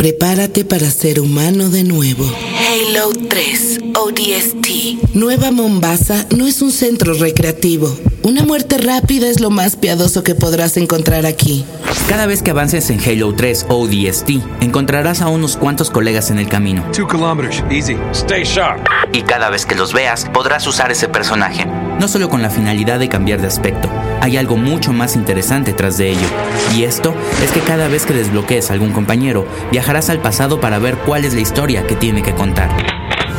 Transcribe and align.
Prepárate 0.00 0.64
para 0.64 0.90
ser 0.90 1.20
humano 1.20 1.68
de 1.68 1.84
nuevo. 1.84 2.24
Halo 2.24 3.10
3 3.28 3.80
ODST. 3.94 5.14
Nueva 5.14 5.50
Mombasa 5.50 6.24
no 6.34 6.46
es 6.46 6.62
un 6.62 6.72
centro 6.72 7.12
recreativo. 7.12 7.94
Una 8.22 8.42
muerte 8.42 8.78
rápida 8.78 9.28
es 9.28 9.40
lo 9.40 9.50
más 9.50 9.76
piadoso 9.76 10.22
que 10.22 10.34
podrás 10.34 10.78
encontrar 10.78 11.26
aquí. 11.26 11.66
Cada 12.08 12.24
vez 12.24 12.42
que 12.42 12.50
avances 12.50 12.88
en 12.88 12.98
Halo 12.98 13.34
3 13.34 13.66
ODST, 13.68 14.30
encontrarás 14.62 15.20
a 15.20 15.28
unos 15.28 15.58
cuantos 15.58 15.90
colegas 15.90 16.30
en 16.30 16.38
el 16.38 16.48
camino. 16.48 16.82
Two 16.92 17.06
kilometers, 17.06 17.62
easy. 17.70 17.98
Stay 18.12 18.44
sharp. 18.44 18.80
Y 19.12 19.20
cada 19.20 19.50
vez 19.50 19.66
que 19.66 19.74
los 19.74 19.92
veas, 19.92 20.24
podrás 20.32 20.66
usar 20.66 20.90
ese 20.90 21.08
personaje. 21.08 21.66
No 22.00 22.08
solo 22.08 22.30
con 22.30 22.40
la 22.40 22.48
finalidad 22.48 22.98
de 22.98 23.10
cambiar 23.10 23.42
de 23.42 23.46
aspecto, 23.46 23.90
hay 24.22 24.38
algo 24.38 24.56
mucho 24.56 24.90
más 24.90 25.16
interesante 25.16 25.74
tras 25.74 25.98
de 25.98 26.08
ello. 26.08 26.26
Y 26.74 26.84
esto 26.84 27.14
es 27.44 27.50
que 27.52 27.60
cada 27.60 27.88
vez 27.88 28.06
que 28.06 28.14
desbloquees 28.14 28.70
a 28.70 28.72
algún 28.72 28.92
compañero, 28.92 29.46
viajarás 29.70 30.08
al 30.08 30.18
pasado 30.18 30.62
para 30.62 30.78
ver 30.78 30.96
cuál 30.96 31.26
es 31.26 31.34
la 31.34 31.40
historia 31.40 31.86
que 31.86 31.96
tiene 31.96 32.22
que 32.22 32.32
contar. 32.32 32.70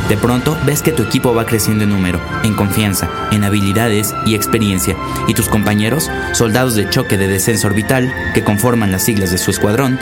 De 0.08 0.16
pronto 0.16 0.56
ves 0.64 0.80
que 0.80 0.92
tu 0.92 1.02
equipo 1.02 1.34
va 1.34 1.44
creciendo 1.44 1.82
en 1.82 1.90
número, 1.90 2.20
en 2.44 2.54
confianza, 2.54 3.10
en 3.32 3.42
habilidades 3.42 4.14
y 4.26 4.36
experiencia, 4.36 4.94
y 5.26 5.34
tus 5.34 5.48
compañeros, 5.48 6.08
soldados 6.32 6.76
de 6.76 6.88
choque 6.88 7.18
de 7.18 7.26
descenso 7.26 7.66
orbital, 7.66 8.14
que 8.32 8.44
conforman 8.44 8.92
las 8.92 9.02
siglas 9.02 9.32
de 9.32 9.38
su 9.38 9.50
escuadrón, 9.50 9.98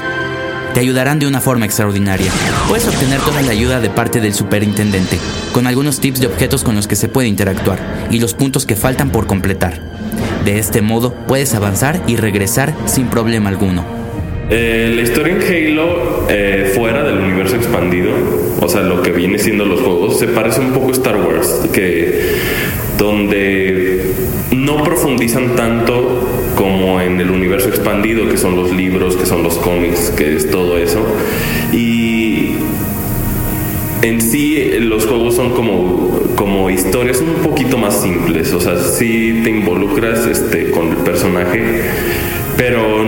te 0.74 0.80
ayudarán 0.80 1.18
de 1.18 1.26
una 1.26 1.40
forma 1.40 1.66
extraordinaria. 1.66 2.30
Puedes 2.68 2.86
obtener 2.86 3.20
toda 3.20 3.42
la 3.42 3.52
ayuda 3.52 3.80
de 3.80 3.90
parte 3.90 4.20
del 4.20 4.34
superintendente, 4.34 5.18
con 5.52 5.66
algunos 5.66 6.00
tips 6.00 6.20
de 6.20 6.26
objetos 6.26 6.64
con 6.64 6.76
los 6.76 6.86
que 6.86 6.96
se 6.96 7.08
puede 7.08 7.28
interactuar 7.28 7.78
y 8.10 8.20
los 8.20 8.34
puntos 8.34 8.66
que 8.66 8.76
faltan 8.76 9.10
por 9.10 9.26
completar. 9.26 9.80
De 10.44 10.58
este 10.58 10.80
modo 10.82 11.14
puedes 11.26 11.54
avanzar 11.54 12.02
y 12.06 12.16
regresar 12.16 12.74
sin 12.86 13.08
problema 13.08 13.48
alguno. 13.48 13.84
Eh, 14.52 14.92
la 14.94 15.02
historia 15.02 15.36
en 15.36 15.42
Halo, 15.42 16.26
eh, 16.28 16.72
fuera 16.74 17.04
del 17.04 17.18
universo 17.18 17.54
expandido, 17.54 18.10
o 18.60 18.68
sea, 18.68 18.82
lo 18.82 19.00
que 19.00 19.12
viene 19.12 19.38
siendo 19.38 19.64
los 19.64 19.80
juegos, 19.80 20.18
se 20.18 20.26
parece 20.26 20.60
un 20.60 20.72
poco 20.72 20.88
a 20.88 20.92
Star 20.92 21.16
Wars, 21.16 21.68
que 21.72 22.34
donde 23.00 24.12
no 24.52 24.84
profundizan 24.84 25.56
tanto 25.56 26.28
como 26.54 27.00
en 27.00 27.18
el 27.18 27.30
universo 27.30 27.70
expandido, 27.70 28.28
que 28.28 28.36
son 28.36 28.54
los 28.54 28.70
libros, 28.70 29.16
que 29.16 29.24
son 29.24 29.42
los 29.42 29.54
cómics, 29.56 30.10
que 30.10 30.36
es 30.36 30.50
todo 30.50 30.76
eso. 30.76 31.00
Y 31.72 32.56
en 34.02 34.20
sí 34.20 34.70
los 34.80 35.06
juegos 35.06 35.34
son 35.34 35.50
como, 35.50 36.20
como 36.36 36.68
historias 36.68 37.20
un 37.20 37.42
poquito 37.42 37.78
más 37.78 38.02
simples, 38.02 38.52
o 38.52 38.60
sea, 38.60 38.76
sí 38.78 39.40
te 39.42 39.50
involucras 39.50 40.26
este, 40.26 40.70
con 40.70 40.88
el 40.88 40.96
personaje, 40.98 41.82
pero 42.58 43.02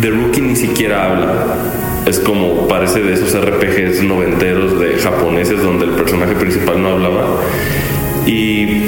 The 0.00 0.10
Rookie 0.10 0.42
ni 0.42 0.56
siquiera 0.56 1.06
habla. 1.06 1.56
Es 2.06 2.20
como 2.20 2.68
parece 2.68 3.00
de 3.00 3.14
esos 3.14 3.34
RPGs 3.34 4.04
noventeros 4.04 4.78
de 4.78 4.94
japoneses 4.94 5.60
donde 5.60 5.86
el 5.86 5.90
personaje 5.92 6.36
principal 6.36 6.80
no 6.80 6.90
hablaba. 6.90 7.40
Y 8.26 8.82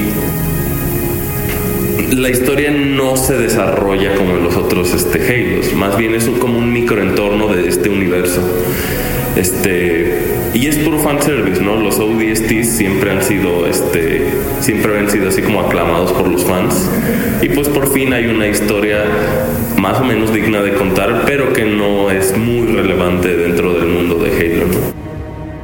la 2.12 2.31
historia 2.31 2.70
no 2.70 3.17
se 3.17 3.36
desarrolla 3.36 4.14
como 4.17 4.36
en 4.36 4.44
los 4.44 4.56
otros 4.56 4.92
este, 4.92 5.19
Halos, 5.20 5.72
más 5.75 5.97
bien 5.97 6.14
es 6.14 6.28
como 6.41 6.58
un 6.58 6.72
microentorno 6.72 7.48
de 7.48 7.69
este 7.69 7.89
universo. 7.89 8.42
Este, 9.36 10.19
y 10.55 10.66
es 10.66 10.78
puro 10.78 10.98
fanservice, 10.98 11.61
¿no? 11.62 11.77
Los 11.77 11.98
ODSTs 12.00 12.69
siempre 12.69 13.12
han 13.12 13.22
sido, 13.22 13.66
este, 13.66 14.27
siempre 14.61 14.98
han 14.98 15.09
sido 15.09 15.28
así 15.28 15.42
como 15.42 15.61
aclamados 15.61 16.11
por 16.12 16.27
los 16.27 16.44
fans. 16.44 16.91
Y 17.41 17.48
pues 17.50 17.69
por 17.69 17.92
fin 17.92 18.12
hay 18.12 18.27
una 18.27 18.48
historia 18.48 19.05
más 19.77 20.00
o 20.00 20.05
menos 20.05 20.33
digna 20.33 20.62
de 20.62 20.75
contar, 20.75 21.22
pero 21.27 21.53
que 21.53 21.64
no 21.64 22.11
es 22.11 22.36
muy 22.36 22.66
relevante 22.66 23.36
dentro 23.36 23.75
del 23.75 23.86
mundo 23.86 24.16
de 24.16 24.31
Halo, 24.31 24.66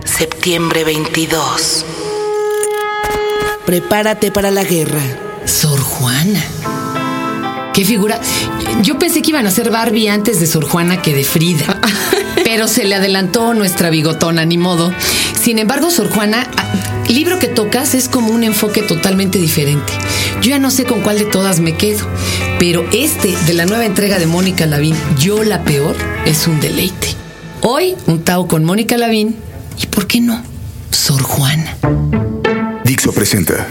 Septiembre 0.05 0.84
22. 0.84 2.03
Prepárate 3.66 4.30
para 4.30 4.50
la 4.50 4.62
guerra. 4.62 5.00
Sor 5.46 5.80
Juana. 5.80 6.44
¿Qué 7.72 7.84
figura? 7.84 8.20
Yo 8.83 8.98
pensé 8.98 9.22
que 9.22 9.30
iban 9.30 9.46
a 9.46 9.50
ser 9.50 9.70
Barbie 9.70 10.08
antes 10.08 10.39
de 10.39 10.46
Sor 10.46 10.64
Juana 10.64 11.00
que 11.00 11.14
de 11.14 11.24
Frida. 11.24 11.80
Pero 12.44 12.68
se 12.68 12.84
le 12.84 12.94
adelantó 12.94 13.55
nuestra 13.55 13.89
bigotona, 13.89 14.44
ni 14.44 14.58
modo. 14.58 14.92
Sin 15.40 15.58
embargo, 15.58 15.90
Sor 15.90 16.11
Juana, 16.11 16.46
libro 17.08 17.39
que 17.39 17.48
tocas 17.48 17.94
es 17.94 18.08
como 18.08 18.33
un 18.33 18.44
enfoque 18.44 18.83
totalmente 18.83 19.39
diferente. 19.39 19.92
Yo 20.42 20.50
ya 20.50 20.58
no 20.58 20.70
sé 20.70 20.84
con 20.84 21.00
cuál 21.00 21.18
de 21.18 21.24
todas 21.24 21.60
me 21.60 21.74
quedo, 21.74 22.06
pero 22.58 22.84
este 22.92 23.34
de 23.46 23.55
la 23.55 23.64
nueva 23.64 23.86
entrega 23.86 24.18
de 24.18 24.27
Mónica 24.27 24.66
Lavín, 24.66 24.94
Yo 25.18 25.42
la 25.42 25.64
Peor, 25.64 25.96
es 26.27 26.46
un 26.46 26.60
deleite. 26.60 27.08
Hoy, 27.62 27.96
un 28.06 28.22
Tao 28.24 28.46
con 28.46 28.62
Mónica 28.64 28.98
Lavín 28.98 29.36
y, 29.80 29.86
¿por 29.86 30.06
qué 30.06 30.20
no? 30.20 30.42
Sor 30.90 31.22
Juana. 31.22 31.78
Dixo 32.94 33.10
presenta 33.12 33.66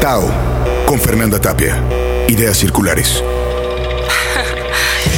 Tao 0.00 0.28
con 0.86 0.98
Fernanda 0.98 1.40
Tapia. 1.40 1.80
Ideas 2.26 2.56
circulares. 2.56 3.22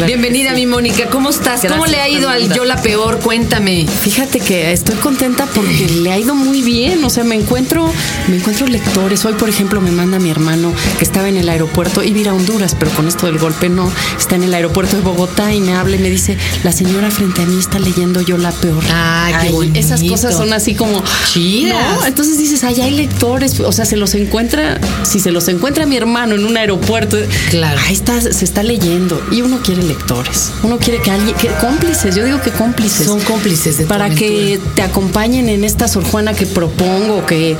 Bienvenida, 0.04 0.52
mi 0.52 0.66
Mónica. 0.66 1.08
¿Cómo 1.08 1.30
estás? 1.30 1.62
¿Cómo 1.66 1.86
le 1.86 1.98
ha 2.00 2.08
ido 2.08 2.28
al 2.28 2.52
Yo 2.52 2.64
la 2.64 2.76
Peor? 2.82 3.18
Cuéntame. 3.20 3.86
Fíjate 3.86 4.40
que 4.40 4.72
estoy 4.72 4.96
contenta 4.96 5.46
porque 5.46 5.88
le 6.02 6.12
ha 6.12 6.18
ido 6.18 6.34
muy 6.34 6.60
bien. 6.62 7.02
O 7.04 7.10
sea, 7.10 7.24
me 7.24 7.34
encuentro, 7.34 7.90
me 8.28 8.36
encuentro 8.36 8.66
lectores. 8.66 9.24
Hoy, 9.24 9.34
por 9.34 9.48
ejemplo, 9.48 9.80
me 9.80 9.90
manda 9.90 10.18
mi 10.18 10.30
hermano 10.30 10.72
que 10.98 11.04
estaba 11.04 11.28
en 11.28 11.36
el 11.36 11.48
aeropuerto, 11.48 12.02
iba 12.02 12.18
a 12.18 12.20
ir 12.20 12.28
a 12.28 12.34
Honduras, 12.34 12.76
pero 12.78 12.90
con 12.90 13.08
esto 13.08 13.26
del 13.26 13.38
golpe 13.38 13.68
no. 13.68 13.90
Está 14.18 14.34
en 14.34 14.42
el 14.42 14.54
aeropuerto 14.54 14.96
de 14.96 15.02
Bogotá 15.02 15.52
y 15.54 15.60
me 15.60 15.74
habla 15.74 15.96
y 15.96 15.98
me 16.00 16.10
dice, 16.10 16.36
la 16.62 16.72
señora 16.72 17.10
frente 17.10 17.42
a 17.42 17.46
mí 17.46 17.58
está 17.58 17.78
leyendo 17.78 18.20
Yo 18.20 18.36
la 18.36 18.52
Peor. 18.52 18.84
Ah, 18.90 19.40
qué 19.42 19.50
bonito. 19.50 19.78
Esas 19.78 20.02
cosas 20.02 20.36
son 20.36 20.52
así 20.52 20.74
como 20.74 21.02
chidas. 21.32 22.06
Entonces 22.06 22.38
dices, 22.38 22.64
ay, 22.64 22.80
hay 22.82 22.90
lectores. 22.90 23.60
O 23.60 23.72
sea, 23.72 23.86
se 23.86 23.96
los 23.96 24.14
encuentra, 24.14 24.78
si 25.06 25.20
se 25.20 25.30
los 25.30 25.48
encuentra 25.48 25.86
mi 25.86 25.96
hermano 25.96 26.34
en 26.34 26.44
un 26.44 26.56
aeropuerto, 26.56 27.16
claro. 27.50 27.80
ahí 27.86 27.94
está, 27.94 28.20
se 28.20 28.44
está 28.44 28.62
leyendo. 28.62 29.20
Y 29.30 29.42
uno 29.42 29.60
quiere 29.62 29.82
lectores. 29.82 30.52
Uno 30.62 30.78
quiere 30.78 31.00
que 31.00 31.10
alguien, 31.10 31.34
que 31.36 31.48
cómplices, 31.60 32.14
yo 32.14 32.24
digo 32.24 32.40
que 32.40 32.50
cómplices. 32.50 33.06
Son 33.06 33.20
cómplices 33.20 33.78
de 33.78 33.86
para 33.86 34.10
que 34.10 34.60
te 34.74 34.82
acompañen 34.82 35.48
en 35.48 35.64
esta 35.64 35.88
Sor 35.88 36.04
Juana 36.04 36.34
que 36.34 36.46
propongo, 36.46 37.24
que 37.26 37.56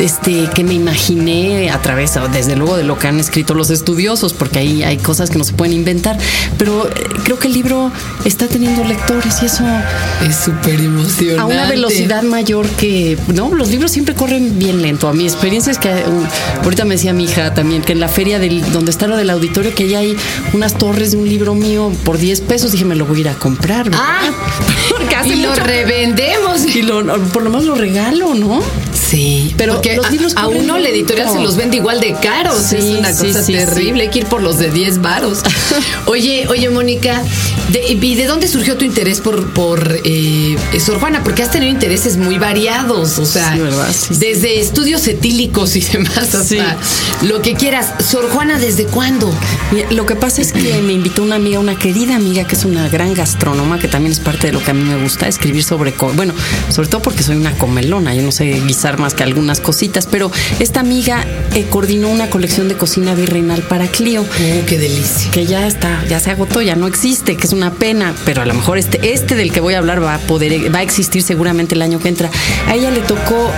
este, 0.00 0.48
que 0.54 0.64
me 0.64 0.74
imaginé 0.74 1.70
a 1.70 1.80
través, 1.80 2.12
desde 2.32 2.56
luego, 2.56 2.76
de 2.76 2.84
lo 2.84 2.98
que 2.98 3.08
han 3.08 3.20
escrito 3.20 3.54
los 3.54 3.70
estudiosos, 3.70 4.32
porque 4.32 4.58
ahí 4.60 4.82
hay 4.82 4.98
cosas 4.98 5.30
que 5.30 5.38
no 5.38 5.44
se 5.44 5.52
pueden 5.52 5.74
inventar. 5.74 6.18
Pero 6.58 6.88
eh, 6.88 6.92
creo 7.24 7.38
que 7.38 7.48
el 7.48 7.54
libro 7.54 7.90
está 8.24 8.46
teniendo 8.46 8.84
lectores 8.84 9.42
y 9.42 9.46
eso 9.46 9.64
es 10.26 10.36
súper 10.36 10.80
emocionante. 10.80 11.40
A 11.40 11.46
una 11.46 11.68
velocidad 11.68 12.22
mayor 12.22 12.66
que, 12.68 13.18
no, 13.34 13.54
los 13.54 13.68
libros 13.68 13.90
siempre 13.90 14.14
corren 14.14 14.58
bien 14.58 14.82
lento. 14.82 15.08
A 15.08 15.12
mi 15.12 15.24
experiencia 15.24 15.70
es 15.70 15.78
que 15.78 15.88
uh, 15.88 16.62
ahorita 16.64 16.83
me 16.84 16.94
decía 16.94 17.12
mi 17.12 17.24
hija 17.24 17.54
también 17.54 17.82
que 17.82 17.92
en 17.92 18.00
la 18.00 18.08
feria 18.08 18.38
del, 18.38 18.72
donde 18.72 18.90
está 18.90 19.06
lo 19.06 19.16
del 19.16 19.30
auditorio, 19.30 19.74
que 19.74 19.88
ya 19.88 19.98
hay 19.98 20.16
unas 20.52 20.78
torres 20.78 21.12
de 21.12 21.16
un 21.16 21.28
libro 21.28 21.54
mío 21.54 21.92
por 22.04 22.18
10 22.18 22.40
pesos, 22.42 22.72
dije, 22.72 22.84
me 22.84 22.96
lo 22.96 23.06
voy 23.06 23.18
a 23.18 23.20
ir 23.20 23.28
a 23.28 23.34
comprar. 23.34 23.90
Ah, 23.92 24.30
porque 24.90 25.14
y 25.24 25.36
lo 25.36 25.54
revendemos. 25.54 26.64
Y 26.64 26.82
lo, 26.82 27.02
por 27.30 27.42
lo 27.42 27.50
menos 27.50 27.64
lo 27.64 27.74
regalo, 27.74 28.34
¿no? 28.34 28.62
Sí, 28.92 29.54
pero 29.56 29.80
que 29.80 29.96
los 29.96 30.10
libros 30.10 30.34
a, 30.36 30.48
uno 30.48 30.78
la 30.78 30.88
editorial 30.88 31.30
se 31.30 31.40
los 31.40 31.56
vende 31.56 31.76
igual 31.76 32.00
de 32.00 32.14
caros. 32.14 32.72
es 32.72 32.84
una 32.84 33.10
cosa 33.14 33.44
terrible. 33.44 34.04
Hay 34.04 34.08
que 34.10 34.20
ir 34.20 34.26
por 34.26 34.42
los 34.42 34.58
de 34.58 34.70
10 34.70 35.02
varos. 35.02 35.40
oye, 36.06 36.46
oye, 36.48 36.68
Mónica, 36.70 37.22
¿y 37.72 38.14
de 38.14 38.26
dónde 38.26 38.48
surgió 38.48 38.76
tu 38.76 38.84
interés 38.84 39.20
por, 39.20 39.52
por 39.52 40.00
eh, 40.04 40.56
Sor 40.84 40.98
Juana? 40.98 41.22
Porque 41.22 41.42
has 41.42 41.50
tenido 41.50 41.70
intereses 41.70 42.16
muy 42.16 42.38
variados. 42.38 43.18
O 43.18 43.26
sea, 43.26 43.56
desde 44.10 44.60
estudios 44.60 45.06
etílicos 45.06 45.76
y 45.76 45.80
demás 45.80 46.34
hasta 46.34 46.73
lo 47.22 47.42
que 47.42 47.54
quieras. 47.54 47.94
Sor 48.04 48.28
Juana, 48.30 48.58
¿desde 48.58 48.84
cuándo? 48.86 49.32
lo 49.90 50.06
que 50.06 50.14
pasa 50.14 50.40
es 50.40 50.52
que 50.52 50.80
me 50.82 50.92
invitó 50.92 51.22
una 51.22 51.36
amiga, 51.36 51.58
una 51.58 51.76
querida 51.76 52.16
amiga 52.16 52.44
que 52.44 52.54
es 52.54 52.64
una 52.64 52.88
gran 52.88 53.14
gastrónoma, 53.14 53.78
que 53.78 53.88
también 53.88 54.12
es 54.12 54.20
parte 54.20 54.48
de 54.48 54.52
lo 54.52 54.62
que 54.62 54.70
a 54.70 54.74
mí 54.74 54.82
me 54.82 54.96
gusta, 55.02 55.28
escribir 55.28 55.64
sobre. 55.64 55.94
Bueno, 56.14 56.34
sobre 56.68 56.88
todo 56.88 57.02
porque 57.02 57.22
soy 57.22 57.36
una 57.36 57.52
comelona. 57.56 58.14
Yo 58.14 58.22
no 58.22 58.32
sé 58.32 58.44
guisar 58.66 58.98
más 58.98 59.14
que 59.14 59.22
algunas 59.22 59.60
cositas, 59.60 60.06
pero 60.06 60.30
esta 60.58 60.80
amiga 60.80 61.24
eh, 61.54 61.66
coordinó 61.68 62.08
una 62.08 62.30
colección 62.30 62.68
de 62.68 62.76
cocina 62.76 63.14
virreinal 63.14 63.62
para 63.62 63.86
Clio. 63.88 64.22
Oh, 64.22 64.66
qué 64.66 64.78
delicia. 64.78 65.30
Que 65.30 65.46
ya 65.46 65.66
está, 65.66 66.04
ya 66.08 66.20
se 66.20 66.30
agotó, 66.30 66.60
ya 66.62 66.76
no 66.76 66.86
existe, 66.86 67.36
que 67.36 67.46
es 67.46 67.52
una 67.52 67.72
pena, 67.72 68.14
pero 68.24 68.42
a 68.42 68.46
lo 68.46 68.54
mejor 68.54 68.78
este, 68.78 69.12
este 69.12 69.34
del 69.36 69.52
que 69.52 69.60
voy 69.60 69.74
a 69.74 69.78
hablar 69.78 70.02
va 70.02 70.14
a 70.14 70.18
poder, 70.18 70.74
va 70.74 70.80
a 70.80 70.82
existir 70.82 71.22
seguramente 71.22 71.74
el 71.74 71.82
año 71.82 71.98
que 71.98 72.08
entra. 72.08 72.30
A 72.68 72.74
ella 72.74 72.90
le 72.90 73.00
tocó, 73.00 73.50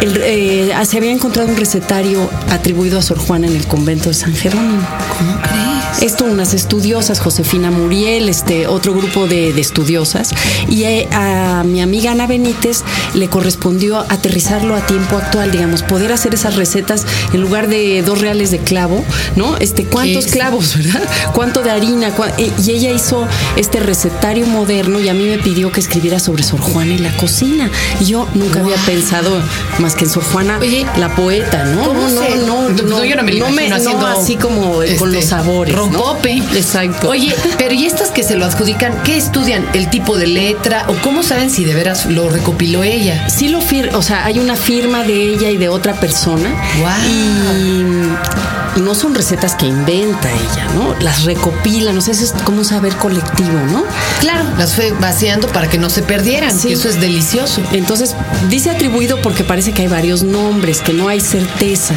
el, 0.00 0.20
eh, 0.22 0.72
se 0.84 0.96
había 0.96 1.12
encontrado 1.12 1.48
un 1.48 1.56
recetario 1.56 2.28
atribuido 2.64 2.98
a 2.98 3.02
Sor 3.02 3.18
Juana 3.18 3.46
en 3.46 3.56
el 3.56 3.66
convento 3.66 4.08
de 4.08 4.14
San 4.14 4.34
Jerónimo. 4.34 4.80
¿Cómo 5.18 5.38
crees? 5.42 5.73
Esto 6.02 6.24
unas 6.24 6.52
estudiosas, 6.54 7.18
Josefina 7.20 7.70
Muriel, 7.70 8.28
este 8.28 8.66
otro 8.66 8.92
grupo 8.92 9.26
de, 9.26 9.52
de 9.52 9.60
estudiosas. 9.60 10.30
Y 10.68 10.84
eh, 10.84 11.08
a 11.12 11.62
mi 11.64 11.80
amiga 11.80 12.12
Ana 12.12 12.26
Benítez 12.26 12.82
le 13.14 13.28
correspondió 13.28 14.00
aterrizarlo 14.00 14.74
a 14.76 14.84
tiempo 14.86 15.16
actual, 15.16 15.50
digamos, 15.50 15.82
poder 15.82 16.12
hacer 16.12 16.34
esas 16.34 16.56
recetas 16.56 17.06
en 17.32 17.40
lugar 17.40 17.68
de 17.68 18.02
dos 18.02 18.20
reales 18.20 18.50
de 18.50 18.58
clavo, 18.58 19.02
¿no? 19.36 19.56
Este, 19.58 19.84
¿cuántos 19.84 20.26
clavos, 20.26 20.76
verdad? 20.82 21.02
¿Cuánto 21.32 21.62
de 21.62 21.70
harina? 21.70 22.10
¿Cuá- 22.14 22.32
eh, 22.38 22.50
Y 22.62 22.72
ella 22.72 22.90
hizo 22.90 23.26
este 23.56 23.80
recetario 23.80 24.46
moderno 24.46 25.00
y 25.00 25.08
a 25.08 25.14
mí 25.14 25.24
me 25.24 25.38
pidió 25.38 25.72
que 25.72 25.80
escribiera 25.80 26.18
sobre 26.20 26.42
Sor 26.42 26.60
Juana 26.60 26.92
y 26.94 26.98
la 26.98 27.16
cocina. 27.16 27.70
Y 28.00 28.06
yo 28.06 28.28
nunca 28.34 28.60
había 28.60 28.76
pensado 28.84 29.40
más 29.78 29.94
que 29.94 30.04
en 30.04 30.10
Sor 30.10 30.24
Juana, 30.24 30.58
Oye, 30.60 30.84
la 30.98 31.14
poeta, 31.16 31.64
¿no? 31.64 31.84
¿Cómo 31.84 32.08
no, 32.08 32.20
se- 32.22 32.36
no, 32.44 32.68
no, 32.68 32.82
No, 32.82 33.04
yo 33.04 33.16
no 33.16 33.22
me 33.22 33.32
lo 33.32 33.48
imagino 33.48 33.76
haciendo, 33.76 34.00
no 34.00 34.06
así 34.06 34.36
como 34.36 34.82
eh, 34.82 34.96
con 34.96 35.08
este, 35.08 35.20
los 35.20 35.24
sabores. 35.24 35.74
¿No? 35.90 35.98
Rompope. 35.98 36.36
Exacto. 36.54 37.08
Oye, 37.08 37.34
pero 37.58 37.74
¿y 37.74 37.86
estas 37.86 38.10
que 38.10 38.22
se 38.22 38.36
lo 38.36 38.44
adjudican, 38.44 39.02
qué 39.02 39.16
estudian? 39.16 39.66
¿El 39.74 39.90
tipo 39.90 40.16
de 40.16 40.26
letra? 40.26 40.84
¿O 40.88 40.94
cómo 41.02 41.22
saben 41.22 41.50
si 41.50 41.64
de 41.64 41.74
veras 41.74 42.06
lo 42.06 42.28
recopiló 42.28 42.84
ella? 42.84 43.28
Sí 43.28 43.48
lo 43.48 43.60
fir 43.60 43.90
o 43.94 44.02
sea, 44.02 44.24
hay 44.24 44.38
una 44.38 44.56
firma 44.56 45.02
de 45.02 45.14
ella 45.14 45.50
y 45.50 45.56
de 45.56 45.68
otra 45.68 45.94
persona. 45.94 46.48
Guau. 46.78 46.98
Y, 47.08 48.63
y 48.76 48.80
no 48.80 48.94
son 48.94 49.14
recetas 49.14 49.54
que 49.54 49.66
inventa 49.66 50.30
ella, 50.30 50.66
¿no? 50.74 50.94
Las 51.00 51.24
recopila, 51.24 51.92
no 51.92 52.00
sé, 52.00 52.12
eso 52.12 52.24
es 52.24 52.32
como 52.44 52.58
un 52.58 52.64
saber 52.64 52.94
colectivo, 52.96 53.52
¿no? 53.72 53.84
Claro, 54.20 54.44
las 54.58 54.74
fue 54.74 54.92
vaciando 55.00 55.48
para 55.48 55.68
que 55.68 55.78
no 55.78 55.90
se 55.90 56.02
perdieran. 56.02 56.56
Sí. 56.58 56.72
Eso 56.72 56.88
es 56.88 57.00
delicioso. 57.00 57.60
Entonces, 57.72 58.14
dice 58.48 58.70
atribuido 58.70 59.20
porque 59.22 59.44
parece 59.44 59.72
que 59.72 59.82
hay 59.82 59.88
varios 59.88 60.22
nombres, 60.22 60.80
que 60.80 60.92
no 60.92 61.08
hay 61.08 61.20
certeza. 61.20 61.94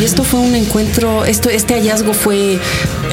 Y 0.00 0.04
esto 0.04 0.24
fue 0.24 0.40
un 0.40 0.54
encuentro, 0.54 1.24
esto, 1.24 1.48
este 1.50 1.74
hallazgo 1.74 2.12
fue, 2.14 2.58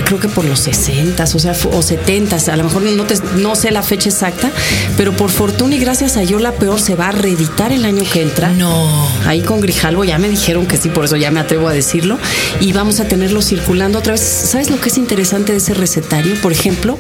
creo 0.06 0.20
que 0.20 0.28
por 0.28 0.46
los 0.46 0.60
60 0.60 1.24
o 1.24 1.40
sea, 1.40 1.54
o 1.72 1.82
70 1.82 2.36
a 2.52 2.56
lo 2.58 2.64
mejor 2.66 2.82
no, 2.84 3.04
te- 3.06 3.20
no 3.38 3.56
sé 3.56 3.72
la 3.72 3.82
fecha 3.84 4.10
exacta, 4.10 4.50
pero 4.98 5.16
por 5.16 5.30
fortuna 5.30 5.76
y 5.76 5.80
gracias 5.80 6.18
a 6.18 6.24
Yo 6.24 6.40
la 6.40 6.52
Peor 6.54 6.80
se 6.80 6.96
va 6.96 7.08
a 7.10 7.12
reeditar 7.12 7.72
el 7.72 7.86
año 7.86 8.04
que 8.12 8.22
entra. 8.22 8.50
No. 8.50 9.08
Ahí 9.26 9.42
con 9.42 9.62
Grijalvo 9.62 10.04
ya 10.04 10.18
me 10.18 10.30
dijeron 10.30 10.66
que 10.66 10.78
sí, 10.78 10.90
por 10.90 11.06
eso 11.06 11.16
ya 11.16 11.32
me 11.32 11.40
atrevo 11.40 11.68
a 11.68 11.74
decirlo. 11.74 12.18
Y 12.60 12.74
vamos 12.74 13.00
a 13.00 13.05
tenerlo 13.08 13.42
circulando 13.42 14.00
otra 14.00 14.14
vez. 14.14 14.22
¿Sabes 14.22 14.70
lo 14.70 14.80
que 14.80 14.90
es 14.90 14.98
interesante 14.98 15.52
de 15.52 15.60
ese 15.60 15.74
recetario? 15.74 16.36
Por 16.42 16.52
ejemplo, 16.52 16.98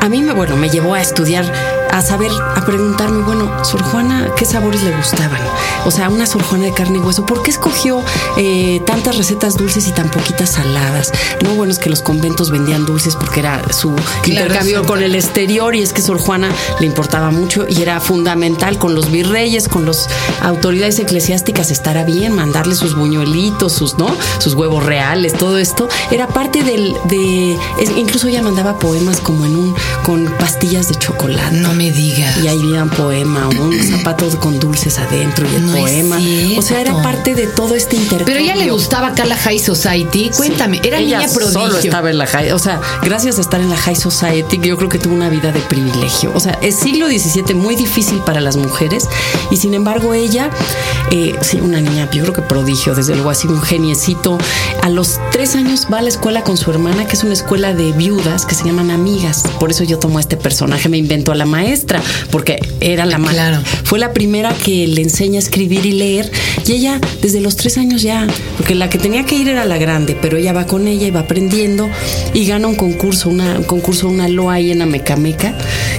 a 0.00 0.08
mí 0.08 0.22
me, 0.22 0.32
bueno, 0.32 0.56
me 0.56 0.68
llevó 0.68 0.94
a 0.94 1.00
estudiar, 1.00 1.50
a 1.94 2.02
saber, 2.02 2.32
a 2.56 2.64
preguntarme, 2.66 3.22
bueno, 3.22 3.64
Sor 3.64 3.80
Juana, 3.84 4.28
¿qué 4.36 4.44
sabores 4.44 4.82
le 4.82 4.90
gustaban? 4.96 5.40
O 5.84 5.92
sea, 5.92 6.08
una 6.08 6.26
Sor 6.26 6.42
Juana 6.42 6.64
de 6.64 6.72
carne 6.72 6.98
y 6.98 7.00
hueso, 7.00 7.24
¿por 7.24 7.44
qué 7.44 7.52
escogió 7.52 8.02
eh, 8.36 8.82
tantas 8.84 9.16
recetas 9.16 9.56
dulces 9.56 9.86
y 9.86 9.92
tan 9.92 10.10
poquitas 10.10 10.50
saladas? 10.50 11.12
No, 11.44 11.54
bueno, 11.54 11.72
es 11.72 11.78
que 11.78 11.88
los 11.90 12.02
conventos 12.02 12.50
vendían 12.50 12.84
dulces 12.84 13.14
porque 13.14 13.38
era 13.38 13.62
su 13.72 13.94
intercambio 14.26 14.84
con 14.84 15.04
el 15.04 15.14
exterior 15.14 15.76
y 15.76 15.82
es 15.82 15.92
que 15.92 16.02
Sor 16.02 16.18
Juana 16.18 16.50
le 16.80 16.86
importaba 16.86 17.30
mucho 17.30 17.64
y 17.68 17.80
era 17.80 18.00
fundamental 18.00 18.76
con 18.76 18.96
los 18.96 19.12
virreyes, 19.12 19.68
con 19.68 19.86
las 19.86 20.08
autoridades 20.42 20.98
eclesiásticas 20.98 21.70
estará 21.70 22.02
bien, 22.02 22.34
mandarle 22.34 22.74
sus 22.74 22.96
buñuelitos, 22.96 23.72
sus, 23.72 23.98
¿no? 23.98 24.08
Sus 24.40 24.54
huevos 24.54 24.84
reales, 24.84 25.32
todo 25.34 25.58
esto. 25.58 25.88
Era 26.10 26.26
parte 26.26 26.64
del, 26.64 26.96
de, 27.04 27.56
incluso 27.96 28.26
ella 28.26 28.42
mandaba 28.42 28.80
poemas 28.80 29.20
como 29.20 29.46
en 29.46 29.54
un, 29.54 29.76
con 30.02 30.24
pastillas 30.38 30.88
de 30.88 30.96
chocolate. 30.96 31.54
No 31.56 31.72
me 31.72 31.83
digas. 31.90 32.38
Y 32.42 32.48
ahí 32.48 32.58
había 32.58 32.82
un 32.82 32.90
poema, 32.90 33.48
un 33.48 33.82
zapato 33.90 34.28
con 34.40 34.58
dulces 34.58 34.98
adentro 34.98 35.46
y 35.50 35.56
el 35.56 35.66
No 35.66 35.72
poema. 35.78 36.18
O 36.56 36.62
sea, 36.62 36.80
era 36.80 37.02
parte 37.02 37.34
de 37.34 37.46
todo 37.46 37.74
este 37.74 37.96
intercambio. 37.96 38.26
Pero 38.26 38.40
ella 38.40 38.56
le 38.56 38.70
gustaba 38.70 39.08
acá 39.08 39.24
la 39.24 39.36
High 39.36 39.58
Society. 39.58 40.30
Cuéntame, 40.36 40.80
era 40.82 40.98
Ella 40.98 41.18
niña 41.18 41.32
prodigio. 41.32 41.60
Solo 41.60 41.78
estaba 41.78 42.10
en 42.10 42.18
la 42.18 42.26
high, 42.26 42.52
o 42.52 42.58
sea, 42.58 42.80
gracias 43.02 43.38
a 43.38 43.40
estar 43.40 43.60
en 43.60 43.70
la 43.70 43.76
high 43.76 43.96
society, 43.96 44.58
yo 44.58 44.76
creo 44.76 44.88
que 44.88 44.98
tuvo 44.98 45.14
una 45.14 45.28
vida 45.28 45.52
de 45.52 45.60
privilegio. 45.60 46.32
O 46.34 46.40
sea, 46.40 46.58
es 46.62 46.76
siglo 46.76 47.06
XVII 47.06 47.54
muy 47.54 47.76
difícil 47.76 48.18
para 48.20 48.40
las 48.40 48.56
mujeres 48.56 49.08
y 49.50 49.56
sin 49.56 49.74
embargo 49.74 50.14
ella, 50.14 50.50
eh, 51.10 51.36
sí, 51.40 51.60
una 51.60 51.80
niña, 51.80 52.08
yo 52.10 52.22
creo 52.22 52.34
que 52.34 52.42
prodigio, 52.42 52.94
desde 52.94 53.14
luego 53.14 53.30
así 53.30 53.46
un 53.48 53.62
geniecito. 53.62 54.38
A 54.82 54.88
los 54.88 55.18
tres 55.32 55.54
años 55.54 55.86
va 55.92 55.98
a 55.98 56.02
la 56.02 56.08
escuela 56.08 56.42
con 56.42 56.56
su 56.56 56.70
hermana, 56.70 57.06
que 57.06 57.14
es 57.14 57.24
una 57.24 57.32
escuela 57.32 57.74
de 57.74 57.92
viudas 57.92 58.46
que 58.46 58.54
se 58.54 58.64
llaman 58.64 58.90
amigas. 58.90 59.44
Por 59.58 59.70
eso 59.70 59.84
yo 59.84 59.98
tomo 59.98 60.18
a 60.18 60.20
este 60.20 60.36
personaje, 60.36 60.88
me 60.88 60.98
invento 60.98 61.32
a 61.32 61.34
la 61.34 61.46
maestra, 61.46 61.73
porque 62.30 62.58
era 62.80 63.04
la 63.06 63.18
ma- 63.18 63.30
Claro. 63.30 63.60
Fue 63.84 63.98
la 63.98 64.12
primera 64.12 64.52
que 64.54 64.86
le 64.86 65.02
enseña 65.02 65.36
a 65.36 65.42
escribir 65.42 65.84
y 65.86 65.92
leer 65.92 66.30
y 66.66 66.72
ella 66.72 67.00
desde 67.20 67.40
los 67.40 67.56
tres 67.56 67.78
años 67.78 68.02
ya, 68.02 68.26
porque 68.56 68.74
la 68.74 68.88
que 68.88 68.98
tenía 68.98 69.24
que 69.24 69.34
ir 69.34 69.48
era 69.48 69.64
la 69.64 69.76
grande, 69.76 70.16
pero 70.20 70.36
ella 70.36 70.52
va 70.52 70.66
con 70.66 70.86
ella 70.86 71.06
y 71.06 71.10
va 71.10 71.20
aprendiendo 71.20 71.88
y 72.32 72.46
gana 72.46 72.68
un 72.68 72.74
concurso, 72.76 73.28
una, 73.28 73.58
un 73.58 73.64
concurso, 73.64 74.08
una 74.08 74.28
loa 74.28 74.54
ahí 74.54 74.70
en 74.70 74.82
Amecameca, 74.82 75.54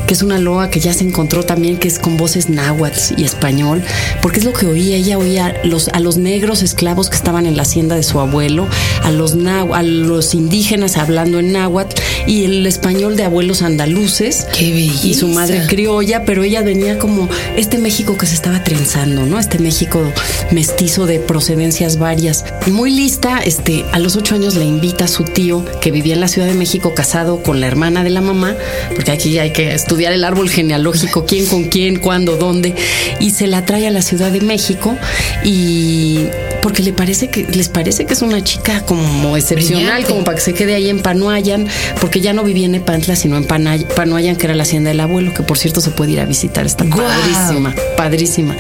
que 0.08 0.14
es 0.14 0.22
una 0.22 0.40
loa 0.40 0.70
que 0.70 0.80
ya 0.80 0.94
se 0.94 1.04
encontró 1.04 1.44
también, 1.44 1.78
que 1.78 1.88
es 1.88 2.00
con 2.00 2.16
voces 2.18 2.50
náhuatl 2.50 3.16
y 3.18 3.24
español, 3.26 3.84
porque 4.22 4.40
es 4.40 4.46
lo 4.46 4.54
que 4.54 4.66
oía, 4.66 4.96
ella 4.96 5.18
oía 5.18 5.54
los, 5.64 5.90
a 5.90 6.00
los 6.00 6.18
negros 6.18 6.64
esclavos 6.64 7.10
que 7.10 7.16
estaban 7.18 7.46
en 7.46 7.56
la 7.58 7.64
hacienda 7.64 7.96
de 7.96 8.04
su 8.04 8.20
abuelo, 8.20 8.68
a 9.04 9.12
los, 9.12 9.36
a 9.74 9.84
los 9.84 10.34
indígenas 10.34 10.98
hablando 10.98 11.40
en 11.40 11.52
náhuatl 11.52 12.02
y 12.28 12.46
el 12.46 12.66
español 12.66 13.16
de 13.18 13.24
abuelos 13.24 13.62
andaluces 13.62 14.48
Qué 14.58 14.72
belleza. 14.72 15.08
y 15.08 15.14
su 15.14 15.28
madre 15.28 15.55
criolla, 15.68 16.24
pero 16.26 16.44
ella 16.44 16.62
venía 16.62 16.98
como 16.98 17.30
este 17.56 17.78
México 17.78 18.18
que 18.18 18.26
se 18.26 18.36
estaba 18.36 18.64
trenzando, 18.64 19.26
¿no? 19.26 19.40
Este 19.40 19.60
México 19.60 20.12
mestizo 20.52 21.06
de 21.06 21.20
procedencias 21.20 21.98
varias. 21.98 22.46
Muy 22.68 22.92
lista, 22.92 23.40
este, 23.40 23.86
a 23.92 24.00
los 24.00 24.16
ocho 24.16 24.36
años 24.36 24.56
le 24.56 24.66
invita 24.66 25.06
a 25.06 25.08
su 25.08 25.24
tío 25.24 25.66
que 25.82 25.92
vivía 25.92 26.14
en 26.14 26.22
la 26.22 26.28
Ciudad 26.28 26.48
de 26.48 26.54
México 26.54 26.94
casado 26.94 27.42
con 27.44 27.60
la 27.60 27.68
hermana 27.68 28.04
de 28.04 28.10
la 28.10 28.22
mamá, 28.22 28.56
porque 28.94 29.12
aquí 29.12 29.38
hay 29.40 29.52
que 29.52 29.74
estudiar 29.74 30.14
el 30.14 30.24
árbol 30.24 30.50
genealógico, 30.50 31.26
quién 31.26 31.46
con 31.46 31.66
quién, 31.66 32.00
cuándo, 32.00 32.38
dónde, 32.38 32.76
y 33.20 33.32
se 33.32 33.48
la 33.48 33.66
trae 33.66 33.88
a 33.88 33.92
la 33.92 34.02
Ciudad 34.02 34.32
de 34.32 34.42
México 34.42 34.96
y 35.44 36.26
porque 36.62 36.82
le 36.82 36.94
parece 36.94 37.30
que 37.30 37.44
les 37.44 37.70
parece 37.70 38.06
que 38.06 38.14
es 38.14 38.24
una 38.24 38.44
chica 38.44 38.82
como 38.82 39.38
excepcional, 39.38 39.84
Brillante. 39.84 40.08
como 40.08 40.24
para 40.24 40.36
que 40.36 40.42
se 40.42 40.54
quede 40.54 40.74
ahí 40.74 40.90
en 40.90 41.00
Panuayan, 41.00 41.68
porque 42.02 42.22
ya 42.22 42.34
no 42.34 42.44
vivía 42.44 42.66
en 42.66 42.74
Epantla, 42.74 43.16
sino 43.16 43.38
en 43.38 43.46
Panuayan, 43.46 44.36
que 44.36 44.46
era 44.48 44.56
la 44.56 44.64
hacienda 44.64 44.90
del 44.90 45.00
abuelo, 45.00 45.32
que 45.34 45.44
por 45.46 45.58
cierto 45.58 45.82
se 45.82 45.92
puede 45.92 46.12
ir 46.12 46.20
a 46.20 46.26
visitar, 46.26 46.66
está 46.66 46.86
¡Guau! 46.86 47.06
padrísima, 47.08 47.76
padrísima. 47.98 48.56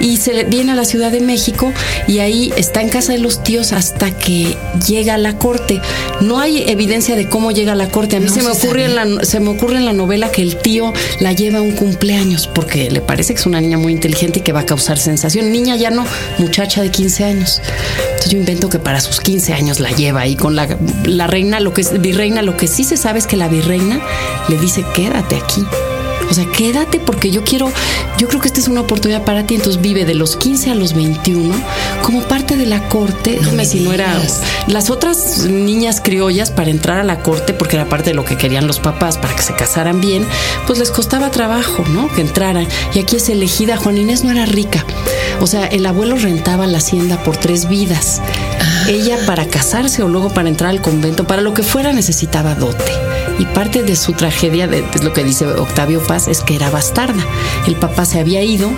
Y 0.00 0.16
se 0.16 0.44
viene 0.44 0.72
a 0.72 0.74
la 0.74 0.84
Ciudad 0.84 1.10
de 1.12 1.20
México 1.20 1.72
y 2.08 2.18
ahí 2.18 2.52
está 2.56 2.80
en 2.82 2.88
casa 2.88 3.12
de 3.12 3.18
los 3.18 3.42
tíos 3.42 3.72
hasta 3.72 4.10
que 4.10 4.56
llega 4.86 5.14
a 5.14 5.18
la 5.18 5.38
corte. 5.38 5.80
No 6.20 6.38
hay 6.40 6.64
evidencia 6.68 7.16
de 7.16 7.28
cómo 7.28 7.50
llega 7.52 7.72
a 7.72 7.76
la 7.76 7.88
corte. 7.88 8.16
A 8.16 8.20
mí 8.20 8.26
No 8.26 8.34
se, 8.34 8.42
me 8.42 8.54
se 8.54 8.66
ocurre 8.66 8.84
en 8.86 8.94
la, 8.94 9.24
se 9.24 9.40
me 9.40 9.50
ocurre 9.50 9.76
en 9.76 9.84
la 9.84 9.92
novela 9.92 10.30
que 10.30 10.42
el 10.42 10.56
tío 10.56 10.92
la 11.20 11.32
lleva 11.32 11.58
a 11.58 11.62
un 11.62 11.72
cumpleaños 11.72 12.46
porque 12.46 12.90
le 12.90 13.00
parece 13.00 13.34
que 13.34 13.40
es 13.40 13.46
una 13.46 13.60
niña 13.60 13.78
muy 13.78 13.92
inteligente 13.92 14.40
y 14.40 14.42
que 14.42 14.52
va 14.52 14.60
a 14.60 14.66
causar 14.66 14.98
sensación. 14.98 15.52
Niña 15.52 15.76
ya 15.76 15.90
no, 15.90 16.04
muchacha 16.38 16.82
de 16.82 16.90
15 16.90 17.24
años. 17.24 17.60
Entonces 18.04 18.30
yo 18.32 18.38
invento 18.38 18.68
que 18.68 18.78
para 18.78 19.00
sus 19.00 19.20
15 19.20 19.52
años 19.52 19.80
la 19.80 19.90
lleva 19.90 20.20
ahí 20.20 20.36
con 20.36 20.56
la, 20.56 20.68
la 21.04 21.26
reina, 21.26 21.60
lo 21.60 21.72
que 21.72 21.80
es 21.82 22.00
virreina, 22.00 22.42
lo 22.42 22.56
que 22.56 22.66
sí 22.68 22.84
se 22.84 22.96
sabe 22.96 23.18
es 23.18 23.26
que 23.26 23.36
la 23.36 23.48
virreina 23.48 24.00
le 24.48 24.58
dice, 24.58 24.84
quédate 24.94 25.36
aquí. 25.36 25.64
O 26.32 26.34
sea, 26.34 26.46
quédate 26.46 26.98
porque 26.98 27.30
yo 27.30 27.44
quiero, 27.44 27.70
yo 28.16 28.26
creo 28.26 28.40
que 28.40 28.48
esta 28.48 28.58
es 28.58 28.66
una 28.66 28.80
oportunidad 28.80 29.22
para 29.22 29.46
ti. 29.46 29.54
Entonces 29.54 29.82
vive 29.82 30.06
de 30.06 30.14
los 30.14 30.36
15 30.36 30.70
a 30.70 30.74
los 30.74 30.94
21 30.94 31.54
como 32.02 32.22
parte 32.22 32.56
de 32.56 32.64
la 32.64 32.88
corte. 32.88 33.38
No 33.42 33.50
Dime 33.50 33.66
si 33.66 33.80
no 33.80 33.92
era 33.92 34.18
las 34.66 34.88
otras 34.88 35.44
niñas 35.44 36.00
criollas 36.00 36.50
para 36.50 36.70
entrar 36.70 36.98
a 36.98 37.04
la 37.04 37.18
corte, 37.18 37.52
porque 37.52 37.76
era 37.76 37.84
parte 37.84 38.10
de 38.10 38.14
lo 38.14 38.24
que 38.24 38.38
querían 38.38 38.66
los 38.66 38.80
papás 38.80 39.18
para 39.18 39.36
que 39.36 39.42
se 39.42 39.54
casaran 39.54 40.00
bien, 40.00 40.26
pues 40.66 40.78
les 40.78 40.90
costaba 40.90 41.30
trabajo, 41.30 41.84
¿no? 41.90 42.08
Que 42.08 42.22
entraran. 42.22 42.66
Y 42.94 43.00
aquí 43.00 43.16
es 43.16 43.28
elegida, 43.28 43.76
Juan 43.76 43.98
Inés 43.98 44.24
no 44.24 44.30
era 44.30 44.46
rica. 44.46 44.86
O 45.42 45.46
sea, 45.46 45.66
el 45.66 45.84
abuelo 45.84 46.16
rentaba 46.16 46.66
la 46.66 46.78
hacienda 46.78 47.22
por 47.22 47.36
tres 47.36 47.68
vidas. 47.68 48.22
Ella 48.88 49.18
para 49.26 49.48
casarse 49.48 50.02
o 50.02 50.08
luego 50.08 50.30
para 50.30 50.48
entrar 50.48 50.70
al 50.70 50.80
convento, 50.80 51.26
para 51.26 51.42
lo 51.42 51.52
que 51.52 51.62
fuera 51.62 51.92
necesitaba 51.92 52.54
dote. 52.54 53.11
Y 53.38 53.46
parte 53.46 53.82
de 53.82 53.96
su 53.96 54.12
tragedia, 54.12 54.66
de, 54.66 54.84
es 54.94 55.02
lo 55.02 55.12
que 55.12 55.24
dice 55.24 55.46
Octavio 55.46 56.00
Paz, 56.06 56.28
es 56.28 56.42
que 56.42 56.54
era 56.54 56.70
bastarda. 56.70 57.24
El 57.66 57.76
papá 57.76 58.04
se 58.04 58.20
había 58.20 58.42
ido, 58.42 58.68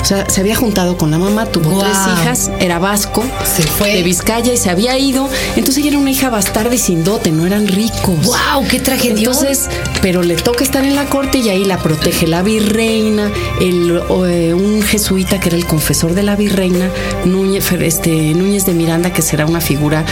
o 0.00 0.04
sea, 0.04 0.28
se 0.28 0.40
había 0.40 0.56
juntado 0.56 0.96
con 0.96 1.10
la 1.10 1.18
mamá, 1.18 1.46
tuvo 1.46 1.78
tres 1.80 1.96
hijas, 2.12 2.50
era 2.60 2.78
vasco, 2.78 3.24
Se 3.44 3.62
fue. 3.62 3.94
de 3.94 4.02
Vizcaya 4.02 4.52
y 4.52 4.56
se 4.56 4.70
había 4.70 4.98
ido. 4.98 5.28
Entonces 5.56 5.78
ella 5.78 5.90
era 5.90 5.98
una 5.98 6.10
hija 6.10 6.30
bastarda 6.30 6.74
y 6.74 6.78
sin 6.78 7.04
dote, 7.04 7.30
no 7.32 7.46
eran 7.46 7.66
ricos. 7.66 8.16
¡Wow! 8.24 8.66
¡Qué 8.70 8.80
tragedia! 8.80 9.28
Entonces, 9.28 9.68
pero 10.02 10.22
le 10.22 10.36
toca 10.36 10.64
estar 10.64 10.84
en 10.84 10.94
la 10.94 11.06
corte 11.06 11.38
y 11.38 11.48
ahí 11.48 11.64
la 11.64 11.78
protege 11.78 12.26
la 12.26 12.42
virreina, 12.42 13.30
el, 13.60 14.00
eh, 14.28 14.54
un 14.54 14.82
jesuita 14.82 15.40
que 15.40 15.48
era 15.48 15.56
el 15.56 15.66
confesor 15.66 16.14
de 16.14 16.22
la 16.22 16.36
virreina, 16.36 16.90
Núñez, 17.24 17.70
este, 17.72 18.34
Núñez 18.34 18.66
de 18.66 18.74
Miranda, 18.74 19.12
que 19.12 19.22
será 19.22 19.46
una 19.46 19.60
figura 19.60 20.04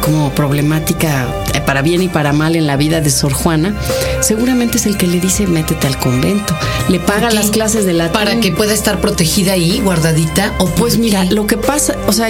como 0.00 0.30
problemática 0.30 1.26
eh, 1.54 1.60
para 1.60 1.82
bien 1.82 2.02
y 2.02 2.08
para 2.08 2.32
mal 2.32 2.56
en 2.56 2.66
la 2.66 2.76
vida 2.76 3.00
de 3.00 3.10
Sor 3.10 3.32
Juana, 3.32 3.74
seguramente 4.20 4.78
es 4.78 4.86
el 4.86 4.96
que 4.96 5.06
le 5.06 5.20
dice 5.20 5.46
métete 5.46 5.86
al 5.86 5.98
convento, 5.98 6.56
le 6.88 7.00
paga 7.00 7.30
las 7.30 7.50
clases 7.50 7.84
de 7.84 7.92
latín. 7.92 8.12
Para 8.12 8.40
que 8.40 8.52
pueda 8.52 8.72
estar 8.72 9.00
protegida 9.00 9.52
ahí, 9.52 9.80
guardadita. 9.80 10.54
O 10.58 10.66
Pues 10.66 10.98
mira, 10.98 11.24
lo 11.24 11.46
que 11.46 11.56
pasa, 11.56 11.96
o 12.06 12.12
sea, 12.12 12.28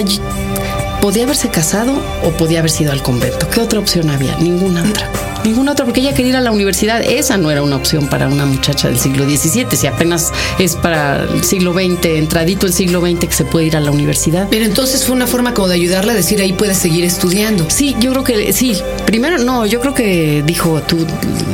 podía 1.01 1.23
haberse 1.23 1.49
casado 1.49 1.93
o 2.23 2.31
podía 2.31 2.59
haber 2.59 2.71
sido 2.71 2.91
al 2.91 3.01
convento. 3.01 3.49
¿Qué 3.49 3.61
otra 3.61 3.79
opción 3.79 4.09
había? 4.09 4.35
Ninguna 4.37 4.83
otra. 4.83 5.28
Ninguna 5.43 5.71
otra, 5.71 5.85
porque 5.85 6.01
ella 6.01 6.13
quería 6.13 6.31
ir 6.31 6.37
a 6.37 6.41
la 6.41 6.51
universidad. 6.51 7.01
Esa 7.01 7.37
no 7.37 7.51
era 7.51 7.63
una 7.63 7.75
opción 7.75 8.07
para 8.07 8.27
una 8.27 8.45
muchacha 8.45 8.87
del 8.87 8.99
siglo 8.99 9.25
XVII, 9.25 9.67
si 9.71 9.87
apenas 9.87 10.31
es 10.57 10.75
para 10.75 11.23
el 11.23 11.43
siglo 11.43 11.73
XX, 11.73 12.05
entradito 12.05 12.65
el 12.65 12.73
siglo 12.73 13.01
XX 13.01 13.19
que 13.19 13.33
se 13.33 13.45
puede 13.45 13.67
ir 13.67 13.75
a 13.75 13.79
la 13.79 13.91
universidad. 13.91 14.47
Pero 14.49 14.65
entonces 14.65 15.05
fue 15.05 15.15
una 15.15 15.27
forma 15.27 15.53
como 15.53 15.67
de 15.67 15.75
ayudarla 15.75 16.13
a 16.13 16.15
decir 16.15 16.41
ahí 16.41 16.53
puedes 16.53 16.77
seguir 16.77 17.03
estudiando. 17.03 17.69
Sí, 17.69 17.95
yo 17.99 18.11
creo 18.11 18.23
que 18.23 18.53
sí. 18.53 18.77
Primero, 19.05 19.37
no, 19.37 19.65
yo 19.65 19.79
creo 19.79 19.93
que 19.93 20.43
dijo 20.45 20.81
tú, 20.81 21.05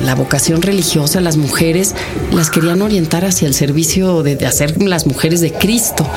la 0.04 0.16
vocación 0.16 0.62
religiosa, 0.62 1.22
las 1.22 1.38
mujeres 1.38 1.96
las 2.32 2.50
querían 2.50 2.82
orientar 2.82 3.26
hacia 3.26 3.48
el 3.48 3.54
servicio 3.54 4.24
de, 4.24 4.36
de 4.36 4.46
hacer 4.46 4.82
las 4.82 5.08
mujeres 5.08 5.42
de 5.42 5.52
Cristo. 5.52 6.08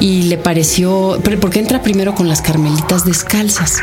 Y 0.00 0.22
le 0.22 0.38
pareció, 0.38 1.20
pero 1.24 1.38
porque 1.40 1.58
entra 1.58 1.82
primero 1.82 2.14
con 2.14 2.28
las 2.28 2.42
carmelitas 2.42 3.04
descalzas, 3.04 3.78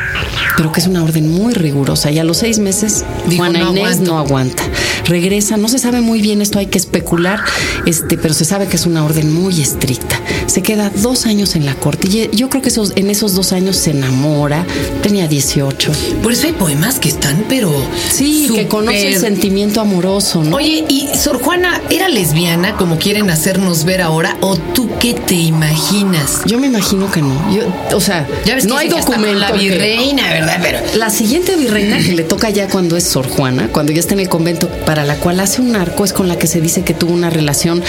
pero 0.58 0.72
que 0.72 0.80
es 0.82 0.88
una 0.88 1.04
orden 1.04 1.30
muy 1.32 1.54
rigurosa. 1.54 2.12
Y 2.12 2.20
a 2.20 2.24
los 2.24 2.38
seis 2.38 2.60
meses, 2.60 3.06
Dijo, 3.30 3.44
Juana 3.44 3.60
"No 3.60 3.72
Inés 3.72 3.84
aguanto". 3.84 4.12
no 4.12 4.20
aguanta. 4.20 4.64
Regresa, 5.06 5.58
no 5.58 5.68
se 5.68 5.80
sabe 5.80 6.02
muy 6.02 6.22
bien, 6.22 6.42
esto 6.42 6.60
hay 6.60 6.68
que 6.68 6.78
especular, 6.78 7.40
este, 7.86 8.18
pero 8.18 8.34
se 8.34 8.46
sabe 8.46 8.68
que 8.68 8.76
es 8.76 8.86
una 8.86 9.04
orden 9.04 9.34
muy 9.34 9.60
estricta. 9.62 10.20
Se 10.60 10.64
queda 10.64 10.92
dos 10.94 11.26
años 11.26 11.56
en 11.56 11.66
la 11.66 11.74
corte 11.74 12.10
y 12.10 12.36
yo 12.36 12.50
creo 12.50 12.62
que 12.62 12.68
esos, 12.68 12.92
en 12.98 13.10
esos 13.10 13.34
dos 13.34 13.54
años 13.54 13.78
se 13.78 13.92
enamora, 13.92 14.66
tenía 15.02 15.26
18. 15.26 15.90
Por 16.22 16.34
eso 16.34 16.48
hay 16.48 16.52
poemas 16.52 17.00
que 17.00 17.08
están, 17.08 17.46
pero. 17.48 17.72
Sí, 18.12 18.50
que 18.54 18.68
conoce 18.68 19.08
el 19.14 19.20
sentimiento 19.22 19.80
amoroso, 19.80 20.44
¿no? 20.44 20.58
Oye, 20.58 20.84
¿y 20.90 21.08
Sor 21.18 21.42
Juana 21.42 21.82
era 21.90 22.10
lesbiana 22.10 22.76
como 22.76 22.98
quieren 22.98 23.30
hacernos 23.30 23.86
ver 23.86 24.02
ahora? 24.02 24.36
¿O 24.42 24.58
tú 24.58 24.90
qué 25.00 25.14
te 25.14 25.36
imaginas? 25.36 26.42
Yo 26.46 26.60
me 26.60 26.68
imagino 26.68 27.10
que 27.10 27.22
no. 27.22 27.56
Yo, 27.56 27.62
o 27.96 28.02
sea, 28.02 28.28
Ya 28.46 28.56
ves 28.56 28.66
no 28.66 28.76
que 28.76 28.82
hay 28.82 28.90
documento. 28.90 29.40
La 29.40 29.54
que- 29.54 29.60
virreina, 29.60 30.28
¿verdad? 30.30 30.60
Pero. 30.62 30.80
La 30.98 31.10
siguiente 31.10 31.56
virreina 31.56 32.00
que 32.00 32.12
le 32.12 32.24
toca 32.24 32.50
ya 32.50 32.68
cuando 32.68 32.98
es 32.98 33.06
Sor 33.06 33.30
Juana, 33.30 33.70
cuando 33.72 33.94
ya 33.94 34.02
está 34.02 34.14
en 34.14 34.20
el 34.20 34.28
convento, 34.28 34.68
para 34.86 35.06
la 35.06 35.16
cual 35.16 35.40
hace 35.40 35.62
un 35.62 35.78
arco, 35.78 36.04
es 36.04 36.12
con 36.12 36.28
la 36.28 36.38
que 36.38 36.48
se 36.48 36.60
dice 36.60 36.84
que 36.84 36.94
tuvo 36.94 37.14
una 37.14 37.30
relación, 37.30 37.82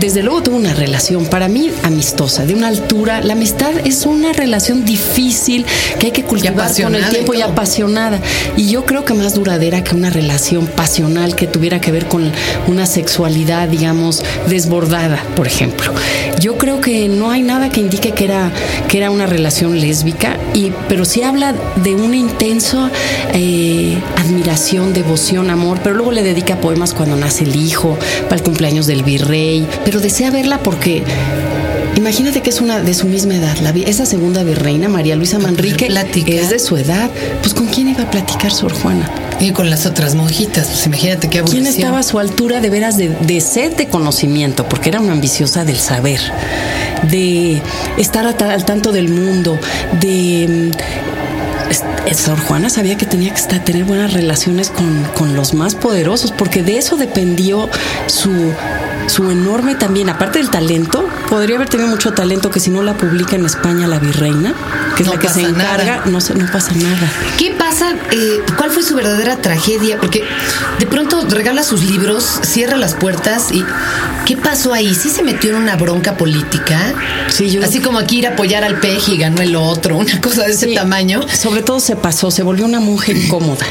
desde 0.00 0.22
luego 0.22 0.42
tuvo 0.42 0.56
una 0.56 0.72
relación, 0.72 1.26
para 1.26 1.48
mí 1.48 1.70
amistosa, 2.06 2.46
de 2.46 2.54
una 2.54 2.68
altura. 2.68 3.20
La 3.20 3.32
amistad 3.32 3.72
es 3.84 4.06
una 4.06 4.32
relación 4.32 4.84
difícil 4.84 5.66
que 5.98 6.06
hay 6.06 6.12
que 6.12 6.22
cultivar 6.22 6.72
con 6.80 6.94
el 6.94 7.08
tiempo 7.08 7.34
y 7.34 7.42
apasionada. 7.42 8.20
Y 8.56 8.68
yo 8.70 8.84
creo 8.84 9.04
que 9.04 9.12
más 9.12 9.34
duradera 9.34 9.82
que 9.82 9.96
una 9.96 10.10
relación 10.10 10.68
pasional 10.68 11.34
que 11.34 11.48
tuviera 11.48 11.80
que 11.80 11.90
ver 11.90 12.06
con 12.06 12.30
una 12.68 12.86
sexualidad, 12.86 13.68
digamos, 13.68 14.22
desbordada, 14.48 15.20
por 15.34 15.48
ejemplo. 15.48 15.92
Yo 16.38 16.56
creo 16.58 16.80
que 16.80 17.08
no 17.08 17.32
hay 17.32 17.42
nada 17.42 17.70
que 17.70 17.80
indique 17.80 18.12
que 18.12 18.24
era, 18.24 18.52
que 18.86 18.98
era 18.98 19.10
una 19.10 19.26
relación 19.26 19.80
lésbica, 19.80 20.36
y, 20.54 20.72
pero 20.88 21.04
sí 21.04 21.22
habla 21.22 21.54
de 21.82 21.96
un 21.96 22.14
intenso 22.14 22.88
eh, 23.32 23.98
admiración, 24.16 24.92
devoción, 24.92 25.50
amor, 25.50 25.80
pero 25.82 25.96
luego 25.96 26.12
le 26.12 26.22
dedica 26.22 26.60
poemas 26.60 26.94
cuando 26.94 27.16
nace 27.16 27.42
el 27.42 27.56
hijo, 27.56 27.98
para 28.24 28.36
el 28.36 28.42
cumpleaños 28.44 28.86
del 28.86 29.02
virrey, 29.02 29.66
pero 29.84 29.98
desea 29.98 30.30
verla 30.30 30.58
porque 30.58 31.02
Imagínate 31.94 32.42
que 32.42 32.50
es 32.50 32.60
una 32.60 32.80
de 32.80 32.92
su 32.94 33.06
misma 33.06 33.36
edad. 33.36 33.56
La, 33.58 33.70
esa 33.70 34.04
segunda 34.06 34.42
virreina, 34.44 34.88
María 34.88 35.16
Luisa 35.16 35.38
Manrique, 35.38 35.88
es 36.38 36.50
de 36.50 36.58
su 36.58 36.76
edad. 36.76 37.10
Pues 37.40 37.54
¿con 37.54 37.66
quién 37.66 37.88
iba 37.88 38.02
a 38.02 38.10
platicar 38.10 38.52
Sor 38.52 38.72
Juana? 38.72 39.10
Y 39.40 39.50
con 39.52 39.70
las 39.70 39.86
otras 39.86 40.14
monjitas, 40.14 40.66
pues 40.68 40.86
imagínate 40.86 41.28
qué 41.28 41.38
aburrición. 41.38 41.64
¿Quién 41.64 41.74
estaba 41.74 41.98
a 41.98 42.02
su 42.02 42.18
altura 42.18 42.60
de 42.60 42.70
veras 42.70 42.96
de, 42.96 43.08
de 43.08 43.40
sed 43.40 43.74
de 43.76 43.86
conocimiento? 43.88 44.68
Porque 44.68 44.88
era 44.90 45.00
una 45.00 45.12
ambiciosa 45.12 45.64
del 45.64 45.76
saber, 45.78 46.20
de 47.10 47.60
estar 47.98 48.26
al 48.26 48.64
tanto 48.64 48.92
del 48.92 49.08
mundo, 49.08 49.58
de... 50.00 50.70
mm, 50.72 52.14
Sor 52.14 52.38
Juana 52.38 52.70
sabía 52.70 52.96
que 52.96 53.04
tenía 53.04 53.30
que 53.34 53.40
estar- 53.40 53.62
tener 53.64 53.84
buenas 53.84 54.12
relaciones 54.12 54.70
con, 54.70 55.02
con 55.16 55.34
los 55.34 55.52
más 55.54 55.74
poderosos, 55.74 56.30
porque 56.32 56.62
de 56.62 56.78
eso 56.78 56.96
dependió 56.96 57.68
su, 58.06 58.30
su 59.08 59.30
enorme 59.30 59.74
también, 59.74 60.08
aparte 60.08 60.38
del 60.38 60.50
talento, 60.50 61.08
podría 61.28 61.56
haber 61.56 61.68
tenido 61.68 61.88
mucho 61.88 62.12
talento 62.12 62.50
que 62.50 62.60
si 62.60 62.70
no 62.70 62.82
la 62.82 62.94
publica 62.96 63.36
en 63.36 63.44
España 63.46 63.86
la 63.86 63.98
virreina, 63.98 64.54
que 64.96 65.02
es 65.02 65.08
No 65.08 65.14
la 65.14 65.20
que 65.20 65.28
se 65.28 65.42
encarga, 65.42 66.02
no, 66.06 66.18
no 66.18 66.52
pasa 66.52 66.72
nada. 66.74 67.10
¿Qué 67.38 67.52
pasa? 67.58 67.92
Eh, 68.10 68.40
¿Cuál 68.56 68.70
fue 68.70 68.82
su 68.82 68.94
verdadera 68.94 69.36
tragedia? 69.36 69.98
Porque 70.00 70.24
de 70.78 70.86
pronto 70.86 71.24
regala 71.28 71.62
sus 71.62 71.82
libros, 71.84 72.40
cierra 72.42 72.76
las 72.76 72.94
puertas 72.94 73.52
y 73.52 73.64
¿qué 74.24 74.36
pasó 74.36 74.72
ahí? 74.72 74.94
¿Sí 74.94 75.08
se 75.10 75.22
metió 75.22 75.50
en 75.50 75.56
una 75.56 75.76
bronca 75.76 76.16
política? 76.16 76.78
Sí, 77.28 77.50
yo- 77.50 77.62
Así 77.64 77.80
como 77.80 77.98
aquí 77.98 78.18
ir 78.18 78.26
a 78.26 78.30
apoyar 78.30 78.64
al 78.64 78.80
peje 78.80 79.12
y 79.12 79.18
ganó 79.18 79.42
el 79.42 79.54
otro, 79.56 79.96
una 79.98 80.20
cosa 80.20 80.42
de 80.42 80.52
ese 80.52 80.66
Sí. 80.66 80.74
tamaño. 80.74 81.20
Sobre 81.28 81.62
todo 81.62 81.80
se 81.80 81.96
pasó, 81.96 82.30
se 82.30 82.42
volvió 82.42 82.64
una 82.64 82.80
monja 82.80 83.12
incómoda. 83.12 83.66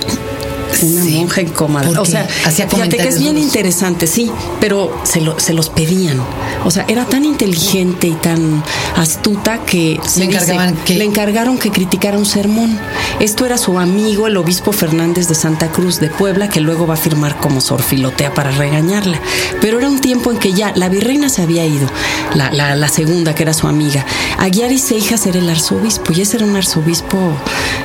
Una 0.83 1.03
Sí. 1.03 1.11
monja 1.15 1.41
incómoda. 1.41 1.85
¿Por 1.85 1.99
O 1.99 2.05
sea, 2.05 2.27
Hacía 2.45 2.67
fíjate 2.67 2.97
que 2.97 3.07
es 3.07 3.19
bien 3.19 3.37
interesante, 3.37 4.07
sí, 4.07 4.31
pero 4.59 4.91
se, 5.03 5.21
lo- 5.21 5.39
se 5.39 5.53
los 5.53 5.69
pedían. 5.69 6.19
O 6.65 6.71
sea, 6.71 6.83
era 6.87 7.05
tan 7.05 7.23
inteligente 7.25 8.07
y 8.07 8.13
tan 8.13 8.61
astuta 8.97 9.59
que 9.59 9.99
se 10.05 10.19
Le 10.21 10.25
encargaban 10.25 10.75
que- 10.77 10.95
le 10.95 11.05
encargaron 11.05 11.57
que 11.57 11.69
criticara 11.71 12.17
un 12.17 12.25
sermón. 12.25 12.77
Esto 13.19 13.45
era 13.45 13.57
su 13.57 13.77
amigo, 13.79 14.27
el 14.27 14.35
obispo 14.35 14.71
Fernández 14.71 15.27
de 15.27 15.35
Santa 15.35 15.71
Cruz 15.71 15.99
de 15.99 16.09
Puebla, 16.09 16.49
que 16.49 16.59
luego 16.61 16.87
va 16.87 16.95
a 16.95 16.97
firmar 16.97 17.37
como 17.37 17.61
sorfilotea 17.61 18.33
para 18.33 18.51
regañarla. 18.51 19.19
Pero 19.61 19.77
era 19.77 19.87
un 19.87 20.01
tiempo 20.01 20.31
en 20.31 20.37
que 20.39 20.53
ya 20.53 20.73
la 20.75 20.89
virreina 20.89 21.29
se 21.29 21.43
había 21.43 21.65
ido, 21.65 21.87
la, 22.33 22.51
la- 22.51 22.75
la 22.75 22.87
segunda, 22.89 23.35
que 23.35 23.43
era 23.43 23.53
su 23.53 23.67
amiga. 23.67 24.05
Aguiar 24.39 24.71
y 24.71 24.79
Seijas 24.79 25.25
era 25.27 25.39
el 25.39 25.49
arzobispo, 25.49 26.13
y 26.13 26.21
ese 26.21 26.37
era 26.37 26.45
un 26.45 26.55
arzobispo, 26.55 27.37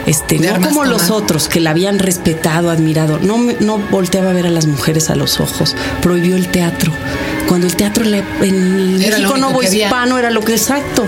este, 0.06 0.38
De 0.38 0.52
no 0.52 0.60
como 0.68 0.84
los 0.84 1.10
otros, 1.10 1.48
que 1.48 1.60
la 1.60 1.70
habían 1.70 1.98
respetado, 1.98 2.70
admirado. 2.70 3.18
No, 3.20 3.38
no 3.60 3.78
volteaba 3.90 4.30
a 4.30 4.32
ver 4.32 4.46
a 4.46 4.50
las 4.50 4.66
mujeres 4.66 5.10
a 5.10 5.14
los 5.16 5.38
ojos. 5.38 5.76
Prohibió 6.00 6.36
el 6.36 6.48
teatro. 6.48 6.92
Cuando 7.50 7.66
el 7.66 7.74
teatro 7.74 8.04
en, 8.04 9.02
Era 9.02 9.18
México 9.18 9.36
Novo. 9.36 9.60
Hispano 9.60 10.16
era 10.20 10.30
lo 10.30 10.40
que 10.40 10.52
exacto. 10.52 11.04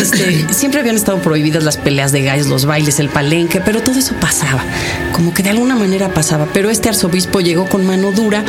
Este, 0.00 0.44
siempre 0.52 0.80
habían 0.80 0.96
estado 0.96 1.22
prohibidas 1.22 1.62
las 1.62 1.76
peleas 1.76 2.10
de 2.10 2.24
gallos, 2.24 2.48
los 2.48 2.64
bailes, 2.64 2.98
el 2.98 3.08
palenque, 3.08 3.60
pero 3.60 3.80
todo 3.80 3.96
eso 3.96 4.16
pasaba. 4.16 4.64
Como 5.12 5.32
que 5.32 5.44
de 5.44 5.50
alguna 5.50 5.76
manera 5.76 6.08
pasaba. 6.08 6.48
Pero 6.52 6.70
este 6.70 6.88
arzobispo 6.88 7.40
llegó 7.40 7.66
con 7.68 7.86
mano 7.86 8.10
dura 8.10 8.44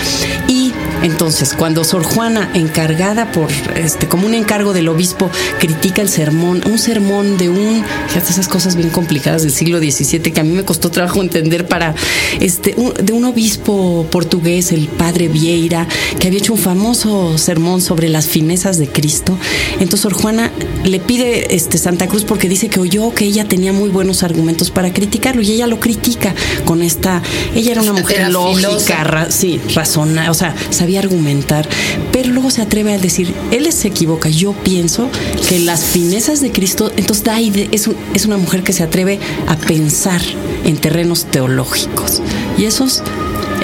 y 0.48 0.67
entonces 1.04 1.54
cuando 1.54 1.84
Sor 1.84 2.04
Juana, 2.04 2.50
encargada 2.54 3.32
por 3.32 3.48
este, 3.76 4.08
como 4.08 4.26
un 4.28 4.34
encargo 4.34 4.74
del 4.74 4.88
obispo, 4.90 5.30
critica 5.60 6.02
el 6.02 6.10
sermón, 6.10 6.62
un 6.66 6.78
sermón 6.80 7.38
de 7.38 7.50
un, 7.50 7.84
fíjate 8.08 8.32
esas 8.32 8.48
cosas 8.48 8.76
bien 8.76 8.90
complicadas 8.90 9.44
del 9.44 9.52
siglo 9.52 9.80
XVII 9.80 10.20
que 10.32 10.40
a 10.40 10.44
mí 10.44 10.52
me 10.54 10.64
costó 10.64 10.90
trabajo 10.92 11.22
entender 11.22 11.68
para 11.68 11.94
este, 12.40 12.74
un- 12.78 12.94
de 12.94 13.14
un 13.14 13.26
obispo 13.26 14.06
portugués, 14.12 14.72
el 14.72 14.88
padre 14.88 15.28
Vieira, 15.28 15.88
que 16.20 16.28
había 16.28 16.40
hecho 16.40 16.54
un 16.54 16.60
famoso 16.60 17.38
sermón 17.38 17.82
sobre 17.82 18.10
las 18.10 18.26
finezas 18.28 18.78
de 18.78 18.88
Cristo. 18.88 19.38
Entonces 19.74 20.02
Sor 20.02 20.14
Juana 20.14 20.52
le 20.84 21.00
pide 21.00 21.56
este, 21.56 21.78
Santa 21.78 22.08
Cruz 22.08 22.24
porque 22.24 22.50
dice 22.50 22.70
que 22.70 22.80
oyó 22.80 23.14
que 23.14 23.26
ella 23.26 23.46
tenía 23.48 23.74
muy 23.74 23.90
buenos 23.90 24.24
argumentos 24.24 24.72
para 24.72 24.92
criticarlo 24.94 25.42
y 25.42 25.52
ella 25.52 25.68
lo 25.68 25.80
critica 25.80 26.34
con 26.66 26.82
esta, 26.82 27.22
ella 27.56 27.72
era 27.74 27.82
una 27.82 27.94
mujer 27.94 28.18
Era 28.18 28.30
lógica, 28.30 29.04
ra- 29.04 29.32
sí, 29.32 29.60
razona, 29.76 30.32
o 30.32 30.34
sea, 30.34 30.56
sabía 30.70 30.87
argumentar, 30.96 31.68
pero 32.12 32.30
luego 32.30 32.50
se 32.50 32.62
atreve 32.62 32.94
a 32.94 32.98
decir, 32.98 33.34
él 33.52 33.72
se 33.72 33.90
equivoca, 33.90 34.30
yo 34.30 34.54
pienso 34.54 35.10
que 35.50 35.60
las 35.60 35.84
finezas 35.84 36.40
de 36.42 36.52
Cristo, 36.52 36.92
entonces 36.96 37.24
da 37.24 37.40
es, 37.40 37.90
es 38.14 38.26
una 38.26 38.38
mujer 38.38 38.64
que 38.64 38.74
se 38.74 38.84
atreve 38.84 39.20
a 39.48 39.56
pensar 39.58 40.22
en 40.64 40.78
terrenos 40.78 41.26
teológicos. 41.26 42.22
Y 42.58 42.66
esos 42.66 43.04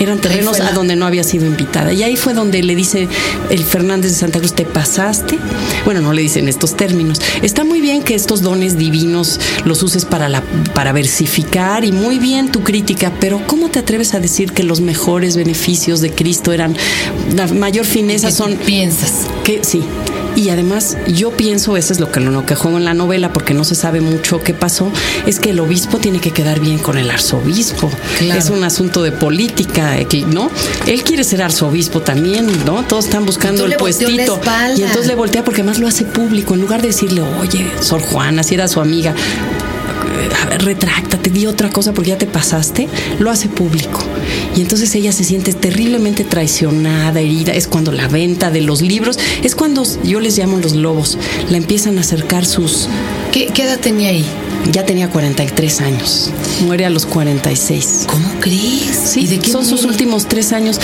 eran 0.04 0.20
terrenos 0.20 0.60
a 0.60 0.72
donde 0.72 0.96
no 0.96 1.06
había 1.06 1.24
sido 1.24 1.46
invitada. 1.46 1.94
Y 1.94 2.04
ahí 2.04 2.16
fue 2.16 2.34
donde 2.34 2.62
le 2.62 2.76
dice 2.76 3.08
el 3.50 3.64
Fernández 3.64 4.12
de 4.12 4.18
Santa 4.18 4.40
Cruz, 4.40 4.54
te 4.54 4.66
pasaste. 4.66 5.40
Bueno, 5.86 6.02
no 6.02 6.14
le 6.14 6.22
dicen 6.22 6.48
estos 6.48 6.76
términos. 6.76 7.20
Está 7.42 7.64
muy 7.64 7.82
bien 7.82 8.04
que 8.04 8.16
estos 8.16 8.42
dones 8.42 8.78
divinos 8.78 9.40
los 9.66 9.84
uses 9.84 10.06
para, 10.06 10.30
la, 10.30 10.44
para 10.74 10.92
versificar 10.92 11.86
y 11.86 11.92
muy 11.92 12.20
bien 12.20 12.52
tu 12.52 12.64
crítica, 12.64 13.12
pero 13.20 13.42
¿cómo 13.48 13.70
te 13.70 13.80
atreves 13.80 14.14
a 14.14 14.20
decir 14.20 14.54
que 14.54 14.64
los 14.64 14.82
mejores 14.82 15.36
beneficios 15.36 16.02
de 16.02 16.12
Cristo 16.12 16.52
eran, 16.52 16.76
la 17.36 17.48
mayor 17.48 17.86
fineza 17.86 18.28
¿Qué 18.28 18.34
son... 18.34 18.56
piensas? 18.56 19.28
Que 19.44 19.64
sí. 19.64 19.84
Y 20.36 20.50
además, 20.50 20.98
yo 21.08 21.32
pienso, 21.32 21.78
eso 21.78 21.94
es 21.94 22.00
lo 22.00 22.12
que, 22.12 22.20
lo 22.20 22.46
que 22.46 22.56
juego 22.56 22.78
en 22.78 22.86
la 22.86 22.94
novela, 22.94 23.32
porque 23.34 23.54
no 23.54 23.64
se 23.64 23.76
sabe 23.76 24.02
mucho 24.02 24.42
qué 24.42 24.54
pasó, 24.54 24.92
es 25.26 25.40
que 25.40 25.52
el 25.52 25.60
obispo 25.60 26.00
tiene 26.00 26.20
que 26.20 26.32
quedar 26.32 26.60
bien 26.60 26.80
con 26.80 26.98
el 26.98 27.10
arzobispo. 27.10 27.92
Claro. 28.20 28.40
Es 28.40 28.50
un 28.50 28.64
asunto 28.64 29.04
de 29.04 29.12
política, 29.12 29.98
eh, 29.98 30.08
¿no? 30.28 30.50
Él 30.88 31.04
quiere 31.04 31.24
ser 31.24 31.42
arzobispo 31.42 32.02
también, 32.02 32.48
¿no? 32.66 32.84
Todos 32.84 33.06
están 33.06 33.26
buscando 33.26 33.66
el 33.66 33.76
puestito. 33.76 34.40
Y 34.76 34.82
entonces 34.82 35.08
le 35.08 35.16
voltea 35.16 35.44
porque 35.44 35.62
además 35.62 35.80
lo 35.80 35.88
hace 35.88 36.06
público, 36.06 36.54
en 36.54 36.62
lugar 36.62 36.82
de 36.82 36.88
decirle, 36.88 37.22
oye, 37.22 37.72
Sor 37.80 38.02
Juana, 38.02 38.44
si 38.44 38.56
era 38.56 38.68
su 38.68 38.80
amiga, 38.80 39.14
a 40.42 40.46
ver, 40.46 40.64
retráctate, 40.64 41.30
di 41.30 41.46
otra 41.46 41.70
cosa 41.70 41.94
porque 41.94 42.12
ya 42.12 42.18
te 42.18 42.26
pasaste, 42.26 42.88
lo 43.20 43.30
hace 43.30 43.50
público. 43.50 44.02
Y 44.56 44.62
entonces 44.62 44.94
ella 44.96 45.12
se 45.12 45.24
siente 45.24 45.54
terriblemente 45.54 46.24
traicionada, 46.24 47.20
herida. 47.20 47.54
Es 47.54 47.68
cuando 47.68 47.92
la 47.92 48.08
venta 48.08 48.52
de 48.52 48.62
los 48.62 48.82
libros, 48.82 49.18
es 49.44 49.56
cuando 49.56 49.84
yo 50.04 50.20
les 50.20 50.38
llamo 50.38 50.58
los 50.58 50.74
lobos, 50.74 51.18
la 51.50 51.58
empiezan 51.58 51.98
a 51.98 52.02
acercar 52.02 52.46
sus 52.46 52.88
¿Qué, 53.34 53.48
qué 53.48 53.64
edad 53.64 53.80
tenía 53.80 54.10
ahí? 54.10 54.24
Ya 54.72 54.86
tenía 54.86 55.10
43 55.10 55.82
años. 55.82 56.32
Muere 56.66 56.86
a 56.86 56.92
los 56.92 57.08
46. 57.08 58.06
¿Cómo 58.08 58.30
crees? 58.40 58.96
Sí, 59.06 59.22
¿Y 59.22 59.28
de 59.28 59.40
qué 59.40 59.50
son 59.50 59.66
sus 59.66 59.86
últimos 59.86 60.28
tres 60.28 60.54
años. 60.54 60.80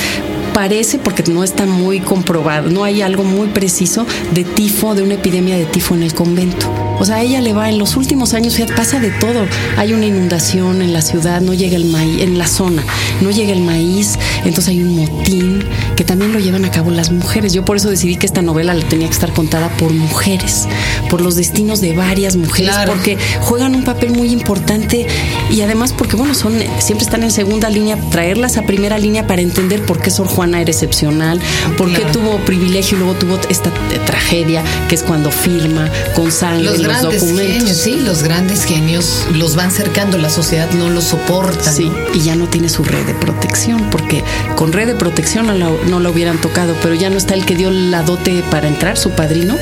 Parece, 0.52 0.98
porque 0.98 1.24
no 1.32 1.44
está 1.44 1.68
muy 1.68 2.00
comprobado, 2.00 2.72
no 2.72 2.84
hay 2.84 3.04
algo 3.04 3.24
muy 3.24 3.50
preciso 3.50 4.08
de 4.32 4.44
tifo, 4.44 4.96
de 4.96 5.04
una 5.04 5.14
epidemia 5.14 5.58
de 5.58 5.66
tifo 5.66 5.94
en 5.94 6.02
el 6.02 6.16
convento. 6.16 6.89
O 7.00 7.06
sea, 7.06 7.16
a 7.18 7.22
ella 7.22 7.42
le 7.42 7.54
va 7.54 7.70
en 7.70 7.78
los 7.80 7.96
últimos 7.96 8.34
años, 8.34 8.56
fíjate, 8.56 8.74
pasa 8.74 9.00
de 9.00 9.10
todo. 9.12 9.46
Hay 9.78 9.94
una 9.94 10.06
inundación 10.06 10.82
en 10.82 10.94
la 10.94 11.02
ciudad, 11.02 11.42
no 11.42 11.54
llega 11.54 11.76
el 11.78 11.86
maíz, 11.86 12.22
en 12.22 12.38
la 12.38 12.48
zona, 12.48 12.84
no 13.22 13.32
llega 13.32 13.54
el 13.54 13.62
maíz, 13.62 14.18
entonces 14.44 14.70
hay 14.70 14.82
un 14.82 14.96
motín 14.96 15.64
que 15.96 16.04
también 16.04 16.34
lo 16.34 16.40
llevan 16.40 16.66
a 16.66 16.72
cabo 16.72 16.92
las 16.92 17.12
mujeres. 17.12 17.54
Yo 17.54 17.64
por 17.66 17.78
eso 17.78 17.90
decidí 17.90 18.16
que 18.18 18.26
esta 18.26 18.42
novela 18.42 18.74
la 18.74 18.84
tenía 18.88 19.08
que 19.08 19.14
estar 19.14 19.32
contada 19.34 19.70
por 19.78 19.92
mujeres, 19.94 20.68
por 21.10 21.22
los 21.22 21.36
destinos 21.36 21.82
de 21.82 21.94
varias 21.94 22.36
mujeres, 22.36 22.72
Claro. 22.74 22.94
porque 22.94 23.18
juegan 23.42 23.76
un 23.76 23.84
papel 23.84 24.12
muy 24.12 24.32
importante 24.32 25.08
y 25.50 25.62
además 25.62 25.94
porque, 25.94 26.16
bueno, 26.16 26.34
son 26.36 26.54
siempre 26.80 27.06
están 27.06 27.24
en 27.24 27.32
segunda 27.32 27.70
línea, 27.70 27.98
traerlas 28.12 28.58
a 28.58 28.64
primera 28.64 28.98
línea 28.98 29.26
para 29.28 29.42
entender 29.42 29.84
por 29.84 30.02
qué 30.02 30.12
Sor 30.12 30.28
Juana 30.28 30.62
era 30.62 30.72
excepcional, 30.72 31.40
por 31.78 31.92
qué 31.94 32.02
tuvo 32.12 32.38
privilegio 32.46 32.98
y 32.98 33.00
luego 33.00 33.14
tuvo 33.16 33.40
esta 33.50 33.72
tragedia 34.06 34.64
que 34.88 34.96
es 34.96 35.04
cuando 35.04 35.32
firma 35.32 35.90
con 36.16 36.32
sangre 36.32 36.66
Los 36.66 36.80
los, 36.90 37.02
grandes 37.02 37.22
documentos. 37.22 37.58
genios, 37.58 37.78
sí, 37.78 38.00
los 38.00 38.24
grandes 38.24 38.64
genios 38.66 39.26
los 39.34 39.56
van 39.56 39.72
cercando, 39.72 40.18
la 40.18 40.30
sociedad 40.30 40.70
no 40.72 40.90
los 40.90 41.06
soporta. 41.06 41.72
Sí, 41.72 41.92
y 42.14 42.22
ya 42.22 42.36
no 42.36 42.48
tiene 42.48 42.70
su 42.70 42.84
red 42.84 43.06
de 43.06 43.14
protección, 43.14 43.90
porque 43.90 44.24
con 44.56 44.74
red 44.74 44.88
de 44.88 44.96
protección 44.96 45.48
no 45.48 45.54
la, 45.54 45.70
no 45.88 46.00
la 46.00 46.10
hubieran 46.10 46.40
tocado, 46.40 46.76
pero 46.82 46.96
ya 46.96 47.10
no 47.10 47.18
está 47.18 47.34
el 47.34 47.46
que 47.46 47.56
dio 47.56 47.72
la 47.72 48.04
dote 48.04 48.44
para 48.50 48.68
entrar, 48.68 48.98
su 48.98 49.12
padrino, 49.12 49.58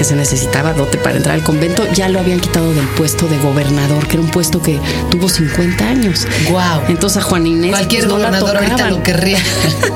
que 0.00 0.04
se 0.04 0.16
necesitaba 0.16 0.72
dote 0.72 0.96
para 0.96 1.18
entrar 1.18 1.34
al 1.34 1.44
convento, 1.44 1.86
ya 1.92 2.08
lo 2.08 2.20
habían 2.20 2.40
quitado 2.40 2.72
del 2.72 2.86
puesto 2.96 3.26
de 3.26 3.36
gobernador, 3.36 4.06
que 4.06 4.14
era 4.14 4.22
un 4.22 4.30
puesto 4.30 4.62
que 4.62 4.80
tuvo 5.10 5.28
50 5.28 5.86
años. 5.86 6.26
Guau. 6.48 6.80
Entonces 6.88 7.22
a 7.22 7.26
Juan 7.26 7.46
Inés 7.46 7.72
Cualquier 7.72 8.06
pues, 8.06 8.12
no 8.14 8.18
la 8.18 8.40
gobernador 8.40 8.56
ahorita 8.56 8.76
tocaban. 8.76 8.94
lo 8.94 9.02
querría. 9.02 9.38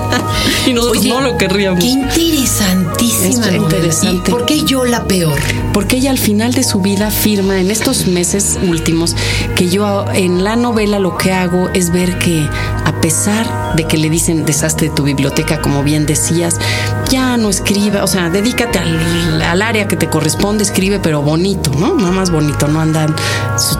y 0.66 0.75
nosotros 0.75 1.06
no 1.06 1.23
lo 1.23 1.38
querríamos. 1.38 1.82
Qué 1.82 1.87
interesantísima 1.87 3.46
Es 3.46 3.54
interesante. 3.54 4.28
¿Y 4.28 4.30
por 4.30 4.44
qué 4.44 4.62
yo 4.64 4.84
la 4.84 5.04
peor? 5.04 5.38
Porque 5.73 5.96
ella 5.96 6.11
al 6.11 6.18
final 6.18 6.52
de 6.52 6.64
su 6.64 6.82
vida 6.82 7.11
firma 7.11 7.58
en 7.58 7.70
estos 7.70 8.06
meses 8.06 8.58
últimos 8.62 9.16
que 9.56 9.70
yo 9.70 10.04
en 10.12 10.44
la 10.44 10.54
novela 10.54 10.99
lo 10.99 11.16
que 11.16 11.32
hago 11.32 11.70
es 11.73 11.90
ver 11.90 12.18
que 12.18 12.46
a 12.84 13.00
pesar 13.00 13.75
de 13.75 13.84
que 13.84 13.96
le 13.96 14.11
dicen 14.11 14.44
deshazte 14.44 14.90
de 14.90 14.94
tu 14.94 15.04
biblioteca, 15.04 15.62
como 15.62 15.82
bien 15.82 16.04
decías, 16.04 16.61
ya 17.08 17.38
no 17.38 17.49
escriba, 17.49 18.04
o 18.04 18.06
sea, 18.06 18.28
dedícate 18.28 18.78
al, 18.78 19.40
al 19.42 19.62
área 19.62 19.88
que 19.88 19.94
te 19.97 20.09
corresponde, 20.09 20.65
escribe, 20.65 21.01
pero 21.01 21.23
bonito, 21.23 21.71
¿no? 21.79 21.95
Nada 21.95 22.13
más 22.13 22.31
bonito, 22.31 22.69
no 22.69 22.81
andan 22.81 23.15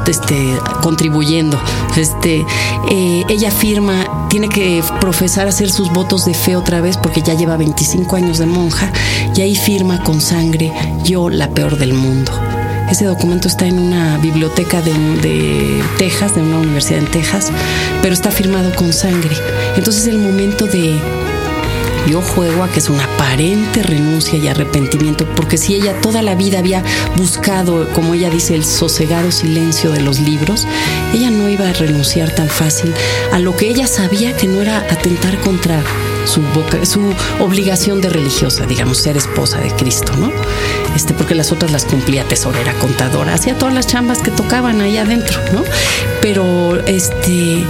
este, 0.07 0.59
contribuyendo. 0.83 1.61
Este, 1.97 2.45
eh, 2.91 3.25
ella 3.29 3.51
firma, 3.51 4.27
tiene 4.29 4.49
que 4.49 4.83
profesar 5.01 5.49
hacer 5.49 5.71
sus 5.71 5.93
votos 5.93 6.25
de 6.25 6.35
fe 6.35 6.57
otra 6.57 6.81
vez 6.81 6.97
porque 6.97 7.23
ya 7.23 7.35
lleva 7.35 7.57
25 7.57 8.17
años 8.17 8.39
de 8.39 8.47
monja 8.47 8.93
y 9.35 9.41
ahí 9.41 9.57
firma 9.57 10.03
con 10.03 10.21
sangre 10.21 10.73
yo 11.05 11.29
la 11.31 11.51
peor 11.51 11.79
del 11.79 11.95
mundo. 11.95 12.33
Ese 12.91 13.07
documento 13.07 13.49
está 13.49 13.67
en 13.67 13.79
una 13.79 14.19
biblioteca 14.19 14.83
de, 14.83 14.93
de 14.93 15.83
Texas, 15.99 16.35
de 16.35 16.43
una 16.43 16.59
universidad 16.59 17.01
en 17.01 17.11
Texas, 17.11 17.51
pero 18.03 18.15
está 18.15 18.31
firmado 18.31 18.75
con 18.77 18.93
sangre. 18.93 19.35
Entonces 19.77 20.07
el 20.07 20.19
momento 20.19 20.67
de 20.67 21.01
yo 22.07 22.21
juego 22.21 22.63
a 22.63 22.69
que 22.69 22.81
es 22.81 22.91
una 22.91 23.05
aparente 23.05 23.83
renuncia 23.83 24.39
y 24.39 24.49
arrepentimiento, 24.49 25.27
porque 25.37 25.57
si 25.57 25.75
ella 25.75 26.01
toda 26.01 26.23
la 26.23 26.35
vida 26.35 26.59
había 26.59 26.83
buscado, 27.17 27.89
como 27.93 28.15
ella 28.15 28.31
dice, 28.31 28.55
el 28.55 28.65
sosegado 28.65 29.31
silencio 29.31 29.91
de 29.91 30.01
los 30.01 30.21
libros, 30.21 30.67
ella 31.13 31.31
no 31.31 31.49
iba 31.49 31.69
a 31.69 31.73
renunciar 31.73 32.31
tan 32.31 32.49
fácil 32.49 32.93
a 33.33 33.39
lo 33.39 33.57
que 33.57 33.69
ella 33.69 33.87
sabía 33.87 34.37
que 34.37 34.47
no 34.47 34.61
era 34.61 34.79
atentar 34.79 35.39
contra 35.41 35.83
su, 36.25 36.43
su 36.85 37.15
obligación 37.41 38.01
de 38.01 38.09
religiosa, 38.09 38.67
digamos, 38.67 38.99
ser 38.99 39.17
esposa 39.17 39.59
de 39.59 39.71
Cristo, 39.71 40.13
¿no? 40.17 40.33
Este, 40.95 41.15
porque 41.15 41.35
las 41.35 41.53
otras 41.53 41.73
las 41.73 41.85
cumplía 41.85 42.25
tesorera, 42.25 42.73
contadora, 42.75 43.35
hacía 43.35 43.59
todas 43.59 43.75
las 43.75 43.87
chambas 43.87 44.23
que 44.23 44.31
tocaban 44.31 44.81
ahí 44.81 44.97
adentro, 44.97 45.41
¿no? 45.53 45.65
Pero 46.21 46.79
este 46.87 47.65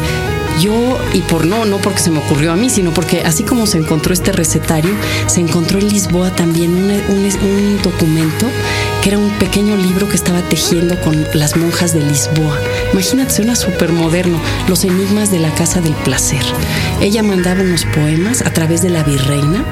yo, 0.61 0.99
y 1.13 1.21
por 1.23 1.47
no, 1.47 1.65
no 1.65 1.79
porque 1.79 2.01
se 2.01 2.11
me 2.11 2.19
ocurrió 2.19 2.53
a 2.53 2.57
mí, 2.57 2.71
sino 2.71 2.93
porque 2.93 3.23
así 3.23 3.43
como 3.45 3.67
se 3.67 3.79
encontró 3.79 4.13
este 4.13 4.33
recetario, 4.33 4.91
se 5.27 5.41
encontró 5.41 5.79
en 5.79 5.89
Lisboa 5.89 6.31
también 6.35 6.73
un, 6.75 6.91
un- 6.91 7.81
documento 7.83 8.47
que 9.03 9.11
era 9.11 9.19
un 9.19 9.31
pequeño 9.39 9.77
libro 9.77 10.09
que 10.09 10.17
estaba 10.17 10.41
tejiendo 10.43 10.99
con 11.01 11.27
las 11.35 11.57
monjas 11.57 11.93
de 11.93 12.01
Lisboa. 12.01 12.59
Imagínate, 12.93 13.31
suena 13.35 13.57
súper 13.57 13.93
moderno, 13.93 14.41
Los 14.69 14.85
enigmas 14.85 15.31
de 15.31 15.41
la 15.41 15.51
casa 15.55 15.81
del 15.81 15.93
placer. 15.95 16.43
Ella 17.01 17.23
mandaba 17.23 17.61
unos 17.63 17.85
poemas 17.87 18.41
a 18.43 18.51
través 18.53 18.81
de 18.83 18.91
la 18.91 19.03
virreina 19.03 19.65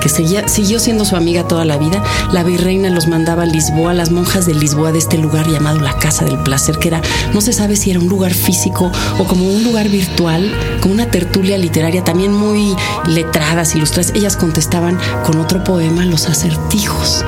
que 0.00 0.08
seguía, 0.08 0.48
siguió 0.48 0.80
siendo 0.80 1.04
su 1.04 1.16
amiga 1.16 1.46
toda 1.46 1.64
la 1.64 1.76
vida. 1.76 2.02
La 2.32 2.42
virreina 2.42 2.90
los 2.90 3.06
mandaba 3.06 3.44
a 3.44 3.46
Lisboa, 3.46 3.94
las 3.94 4.10
monjas 4.10 4.46
de 4.46 4.54
Lisboa, 4.54 4.92
de 4.92 4.98
este 4.98 5.18
lugar 5.18 5.46
llamado 5.48 5.80
la 5.80 5.96
Casa 5.98 6.24
del 6.24 6.38
Placer, 6.38 6.78
que 6.78 6.88
era, 6.88 7.00
no 7.32 7.40
se 7.40 7.52
sabe 7.52 7.76
si 7.76 7.90
era 7.90 8.00
un 8.00 8.08
lugar 8.08 8.34
físico 8.34 8.90
o 9.18 9.24
como 9.24 9.46
un 9.46 9.62
lugar 9.62 9.88
virtual, 9.88 10.52
como 10.80 10.94
una 10.94 11.06
tertulia 11.06 11.58
literaria, 11.58 12.02
también 12.02 12.32
muy 12.32 12.74
letradas, 13.06 13.74
ilustradas. 13.74 14.12
Ellas 14.14 14.36
contestaban 14.36 14.98
con 15.24 15.38
otro 15.38 15.62
poema 15.64 16.04
los 16.04 16.26
acertijos. 16.26 17.24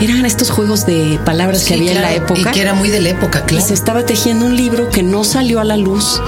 Eran 0.00 0.26
estos 0.26 0.50
juegos 0.50 0.86
de 0.86 1.18
palabras 1.24 1.64
que 1.64 1.74
había 1.74 1.92
claro, 1.92 2.06
en 2.06 2.12
la 2.12 2.24
época. 2.24 2.50
Y 2.50 2.52
que 2.52 2.60
era 2.60 2.74
muy 2.74 2.90
de 2.90 3.00
la 3.00 3.10
época, 3.10 3.42
Y 3.44 3.48
claro. 3.48 3.66
se 3.66 3.74
estaba 3.74 4.04
tejiendo 4.04 4.46
un 4.46 4.56
libro 4.56 4.90
que 4.90 5.02
no 5.02 5.24
salió 5.24 5.60
a 5.60 5.64
la 5.64 5.76
luz 5.76 6.20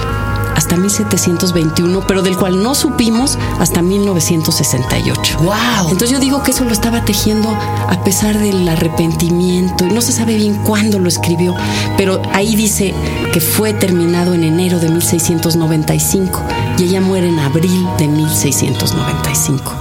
hasta 0.59 0.75
1721, 0.75 2.05
pero 2.05 2.21
del 2.21 2.35
cual 2.35 2.61
no 2.61 2.75
supimos 2.75 3.37
hasta 3.59 3.81
1968. 3.81 5.37
¡Wow! 5.37 5.55
Entonces 5.83 6.09
yo 6.09 6.19
digo 6.19 6.43
que 6.43 6.51
eso 6.51 6.65
lo 6.65 6.73
estaba 6.73 7.05
tejiendo 7.05 7.49
a 7.49 8.03
pesar 8.03 8.37
del 8.37 8.67
arrepentimiento 8.67 9.85
y 9.85 9.93
no 9.93 10.01
se 10.01 10.11
sabe 10.11 10.35
bien 10.35 10.55
cuándo 10.65 10.99
lo 10.99 11.07
escribió, 11.07 11.55
pero 11.95 12.21
ahí 12.33 12.57
dice 12.57 12.93
que 13.31 13.39
fue 13.39 13.71
terminado 13.73 14.33
en 14.33 14.43
enero 14.43 14.79
de 14.79 14.89
1695 14.89 16.43
y 16.77 16.83
ella 16.83 16.99
muere 16.99 17.29
en 17.29 17.39
abril 17.39 17.87
de 17.97 18.09
1695. 18.09 19.75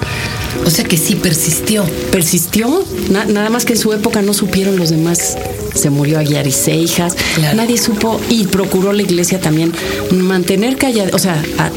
O 0.64 0.70
sea 0.70 0.84
que 0.84 0.96
sí 0.96 1.14
persistió. 1.14 1.84
Persistió, 2.10 2.84
na- 3.10 3.24
nada 3.24 3.50
más 3.50 3.64
que 3.64 3.74
en 3.74 3.78
su 3.78 3.92
época 3.92 4.22
no 4.22 4.34
supieron 4.34 4.76
los 4.76 4.90
demás. 4.90 5.36
Se 5.74 5.90
murió 5.90 6.18
Aguiar 6.18 6.46
y 6.46 6.52
Seijas, 6.52 7.14
Claro. 7.36 7.56
nadie 7.56 7.78
supo 7.78 8.20
y 8.28 8.44
procuró 8.46 8.92
la 8.92 9.02
iglesia 9.02 9.40
también 9.40 9.72
mantener 10.10 10.76
callada, 10.76 11.10
o 11.12 11.18
sea, 11.18 11.42
a- 11.58 11.70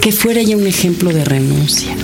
que 0.00 0.12
fuera 0.12 0.40
ella 0.40 0.56
un 0.56 0.66
ejemplo 0.66 1.12
de 1.12 1.24
renuncia, 1.24 1.94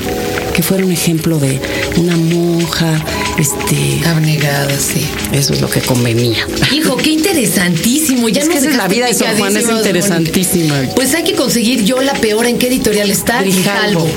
que 0.57 0.63
fuera 0.63 0.85
un 0.87 0.91
ejemplo 0.93 1.39
de 1.39 1.61
una 1.99 2.17
monja, 2.17 3.05
este, 3.39 4.01
Abnegada, 4.07 4.71
sí. 4.81 5.07
eso 5.33 5.53
es 5.53 5.61
lo 5.61 5.69
que 5.69 5.81
convenía. 5.83 6.47
Hijo, 6.73 6.97
qué 6.97 7.11
interesantísimo. 7.11 8.29
Ya 8.31 8.41
Es 8.41 8.49
que 8.49 8.55
nos 8.55 8.63
esa 8.65 8.71
es 8.71 8.77
la 8.79 8.89
vida 8.89 9.07
de 9.07 9.15
Sor 9.15 9.29
Juana, 9.37 9.61
es 9.61 9.69
interesantísima. 9.69 10.75
Pues 10.95 11.15
hay 11.15 11.25
que 11.25 11.35
conseguir 11.35 11.85
yo 11.85 12.01
la 12.01 12.15
peor 12.15 12.47
en 12.47 12.59
qué 12.59 12.69
editorial 12.69 13.11
está. 13.11 13.43
Grijalbo. 13.43 14.09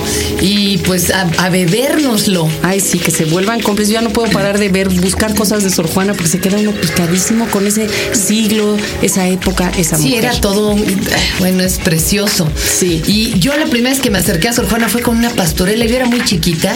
Y 0.41 0.77
pues 0.79 1.11
a, 1.11 1.21
a 1.39 1.49
bebérnoslo. 1.49 2.47
Ay, 2.63 2.79
sí, 2.79 2.99
que 2.99 3.11
se 3.11 3.25
vuelvan 3.25 3.59
cómplices. 3.61 3.93
Yo 3.93 3.99
ya 3.99 4.01
no 4.01 4.11
puedo 4.11 4.31
parar 4.31 4.59
de 4.59 4.69
ver, 4.69 4.87
buscar 4.89 5.35
cosas 5.35 5.63
de 5.63 5.69
Sor 5.69 5.87
Juana 5.87 6.13
porque 6.13 6.29
se 6.29 6.39
queda 6.39 6.57
uno 6.57 6.71
picadísimo 6.71 7.47
con 7.49 7.67
ese 7.67 7.87
siglo, 8.13 8.77
esa 9.01 9.27
época, 9.27 9.71
esa 9.77 9.97
Sí, 9.97 10.03
mujer. 10.09 10.25
era 10.25 10.39
todo, 10.41 10.69
un- 10.71 10.99
bueno, 11.39 11.63
es 11.63 11.77
precioso. 11.79 12.47
Sí. 12.55 13.01
Y 13.07 13.37
yo 13.39 13.55
la 13.57 13.65
primera 13.65 13.93
vez 13.93 14.01
que 14.01 14.09
me 14.09 14.19
acerqué 14.19 14.47
a 14.47 14.53
Sor 14.53 14.69
Juana 14.69 14.87
fue 14.87 15.01
con 15.01 15.17
una 15.17 15.31
pastorela, 15.31 15.85
yo 15.85 15.95
era 15.97 16.05
muy 16.05 16.21
chiquita, 16.29 16.75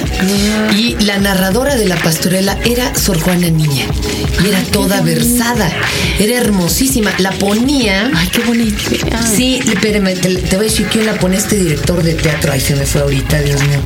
y 0.75 0.95
la 1.05 1.19
narradora 1.19 1.75
de 1.75 1.85
la 1.85 1.95
pastorela 1.97 2.57
era 2.65 2.95
Sor 2.95 3.19
Juana 3.19 3.51
Niña, 3.51 3.85
y 4.43 4.47
era 4.49 4.63
toda 4.71 5.01
versada, 5.01 5.71
era 6.19 6.37
hermosísima, 6.37 7.13
la 7.19 7.31
ponía... 7.33 8.09
Ay, 8.15 8.29
qué 8.29 8.41
bonita. 8.41 9.21
Sí, 9.21 9.59
espérame, 9.63 10.15
te, 10.19 10.33
te 10.37 10.55
voy 10.55 10.65
a 10.65 10.69
decir 10.69 10.87
quién 10.91 11.05
la 11.05 11.19
pone 11.19 11.37
este 11.37 11.55
director 11.57 12.01
de 12.01 12.15
teatro. 12.15 12.51
Ay, 12.51 12.61
se 12.61 12.75
me 12.75 12.87
fue 12.87 13.01
ahorita, 13.01 13.41
Dios 13.41 13.61
mío. 13.61 13.79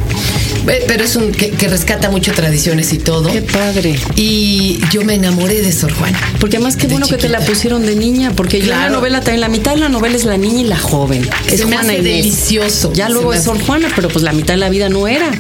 Pero 0.88 1.04
es 1.04 1.16
un 1.16 1.32
que, 1.32 1.52
que 1.52 1.68
rescata 1.68 2.10
mucho 2.10 2.32
tradiciones 2.34 2.92
y 2.94 2.98
todo. 2.98 3.32
Qué 3.32 3.42
padre. 3.42 3.98
Y 4.16 4.80
yo 4.92 5.04
me 5.04 5.14
enamoré 5.16 5.62
de 5.62 5.72
Sor 5.72 5.94
Juana. 5.94 6.20
Porque 6.40 6.58
además 6.58 6.76
qué 6.76 6.88
bueno 6.88 7.08
que 7.08 7.18
te 7.18 7.30
la 7.30 7.40
pusieron 7.40 7.86
de 7.86 7.96
niña, 7.96 8.32
porque 8.36 8.58
yo 8.60 8.66
en 8.66 8.70
la 8.72 8.76
Claro. 8.78 8.96
novela 8.96 9.22
también, 9.22 9.42
la 9.42 9.50
mitad 9.50 9.74
de 9.74 9.80
la 9.80 9.90
novela 9.90 10.16
es 10.16 10.26
la 10.26 10.38
niña 10.38 10.62
y 10.62 10.64
la 10.66 10.78
joven. 10.78 11.28
Es 11.50 11.60
Se 11.60 11.66
me 11.66 11.74
Juana 11.78 11.92
hace 11.94 12.00
Inés. 12.02 12.24
delicioso. 12.26 12.92
Ya 12.94 13.10
luego 13.10 13.30
me 13.30 13.36
es 13.38 13.42
hace- 13.42 13.50
Sor 13.58 13.66
Juana, 13.66 13.90
pero 13.96 14.10
pues 14.10 14.24
la 14.24 14.34
mitad 14.34 14.54
de 14.54 14.58
la 14.60 14.70
vida 14.70 14.90
no 14.90 15.08
era. 15.08 15.32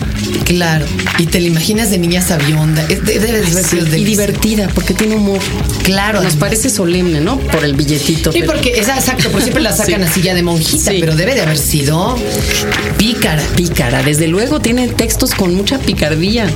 Claro. 0.45 0.85
Y 1.19 1.25
te 1.25 1.39
la 1.41 1.47
imaginas 1.47 1.91
de 1.91 1.97
niña 1.97 2.21
sabionda. 2.21 2.83
Es- 2.87 3.03
de- 3.05 3.19
Debe 3.19 3.41
de 3.41 3.63
Sí, 3.63 3.77
y 3.97 4.03
divertida, 4.05 4.69
porque 4.73 4.93
tiene 4.93 5.15
humor. 5.15 5.39
Claro. 5.83 6.19
Nos 6.19 6.27
además. 6.27 6.35
parece 6.39 6.69
solemne, 6.69 7.19
¿no? 7.19 7.37
Por 7.39 7.65
el 7.65 7.73
billetito. 7.75 8.31
Sí, 8.31 8.39
pero- 8.41 8.53
porque 8.53 8.71
es 8.79 8.87
exacto, 8.87 9.29
por 9.29 9.41
siempre 9.41 9.61
la 9.61 9.71
sacan 9.75 10.01
Sí. 10.03 10.07
así 10.09 10.21
ya 10.21 10.33
de 10.35 10.43
monjita, 10.43 10.91
Sí. 10.91 10.97
pero 10.99 11.15
debe 11.15 11.35
de 11.35 11.41
haber 11.41 11.57
sido 11.57 12.17
pícara. 12.97 13.41
Pícara, 13.55 14.03
desde 14.03 14.27
luego 14.27 14.59
tiene 14.61 14.87
textos 15.17 15.33
con 15.35 15.55
mucha 15.55 15.79
picardía. 15.79 16.47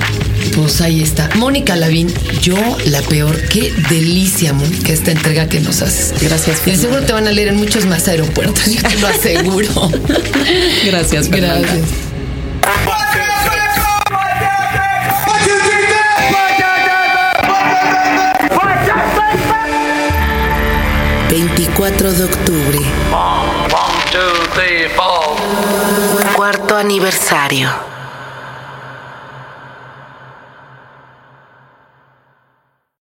Pues 0.54 0.80
ahí 0.80 1.02
está. 1.02 1.28
Mónica 1.34 1.74
Lavín, 1.74 2.12
yo 2.40 2.56
la 2.86 3.02
peor. 3.02 3.36
Qué 3.48 3.72
delicia, 3.90 4.52
Mónica, 4.52 4.92
esta 4.92 5.10
entrega 5.10 5.48
que 5.48 5.58
nos 5.60 5.82
haces. 5.82 6.14
Gracias, 6.20 6.46
De 6.64 6.72
Fernanda. 6.72 6.80
seguro 6.82 7.02
te 7.02 7.12
van 7.12 7.26
a 7.26 7.32
leer 7.32 7.48
en 7.48 7.56
muchos 7.56 7.86
más 7.86 8.06
aeropuertos, 8.06 8.66
yo 8.66 8.82
te 8.82 8.98
lo 9.00 9.08
aseguro. 9.08 9.68
Gracias, 10.84 11.28
Fernanda. 11.28 11.66
Gracias. 11.66 11.88
24 21.28 22.12
de 22.12 22.24
octubre. 22.24 22.78
One, 22.78 23.42
two, 24.12 24.20
three, 24.54 24.88
four. 24.94 25.36
Cuarto 26.36 26.76
aniversario. 26.76 27.92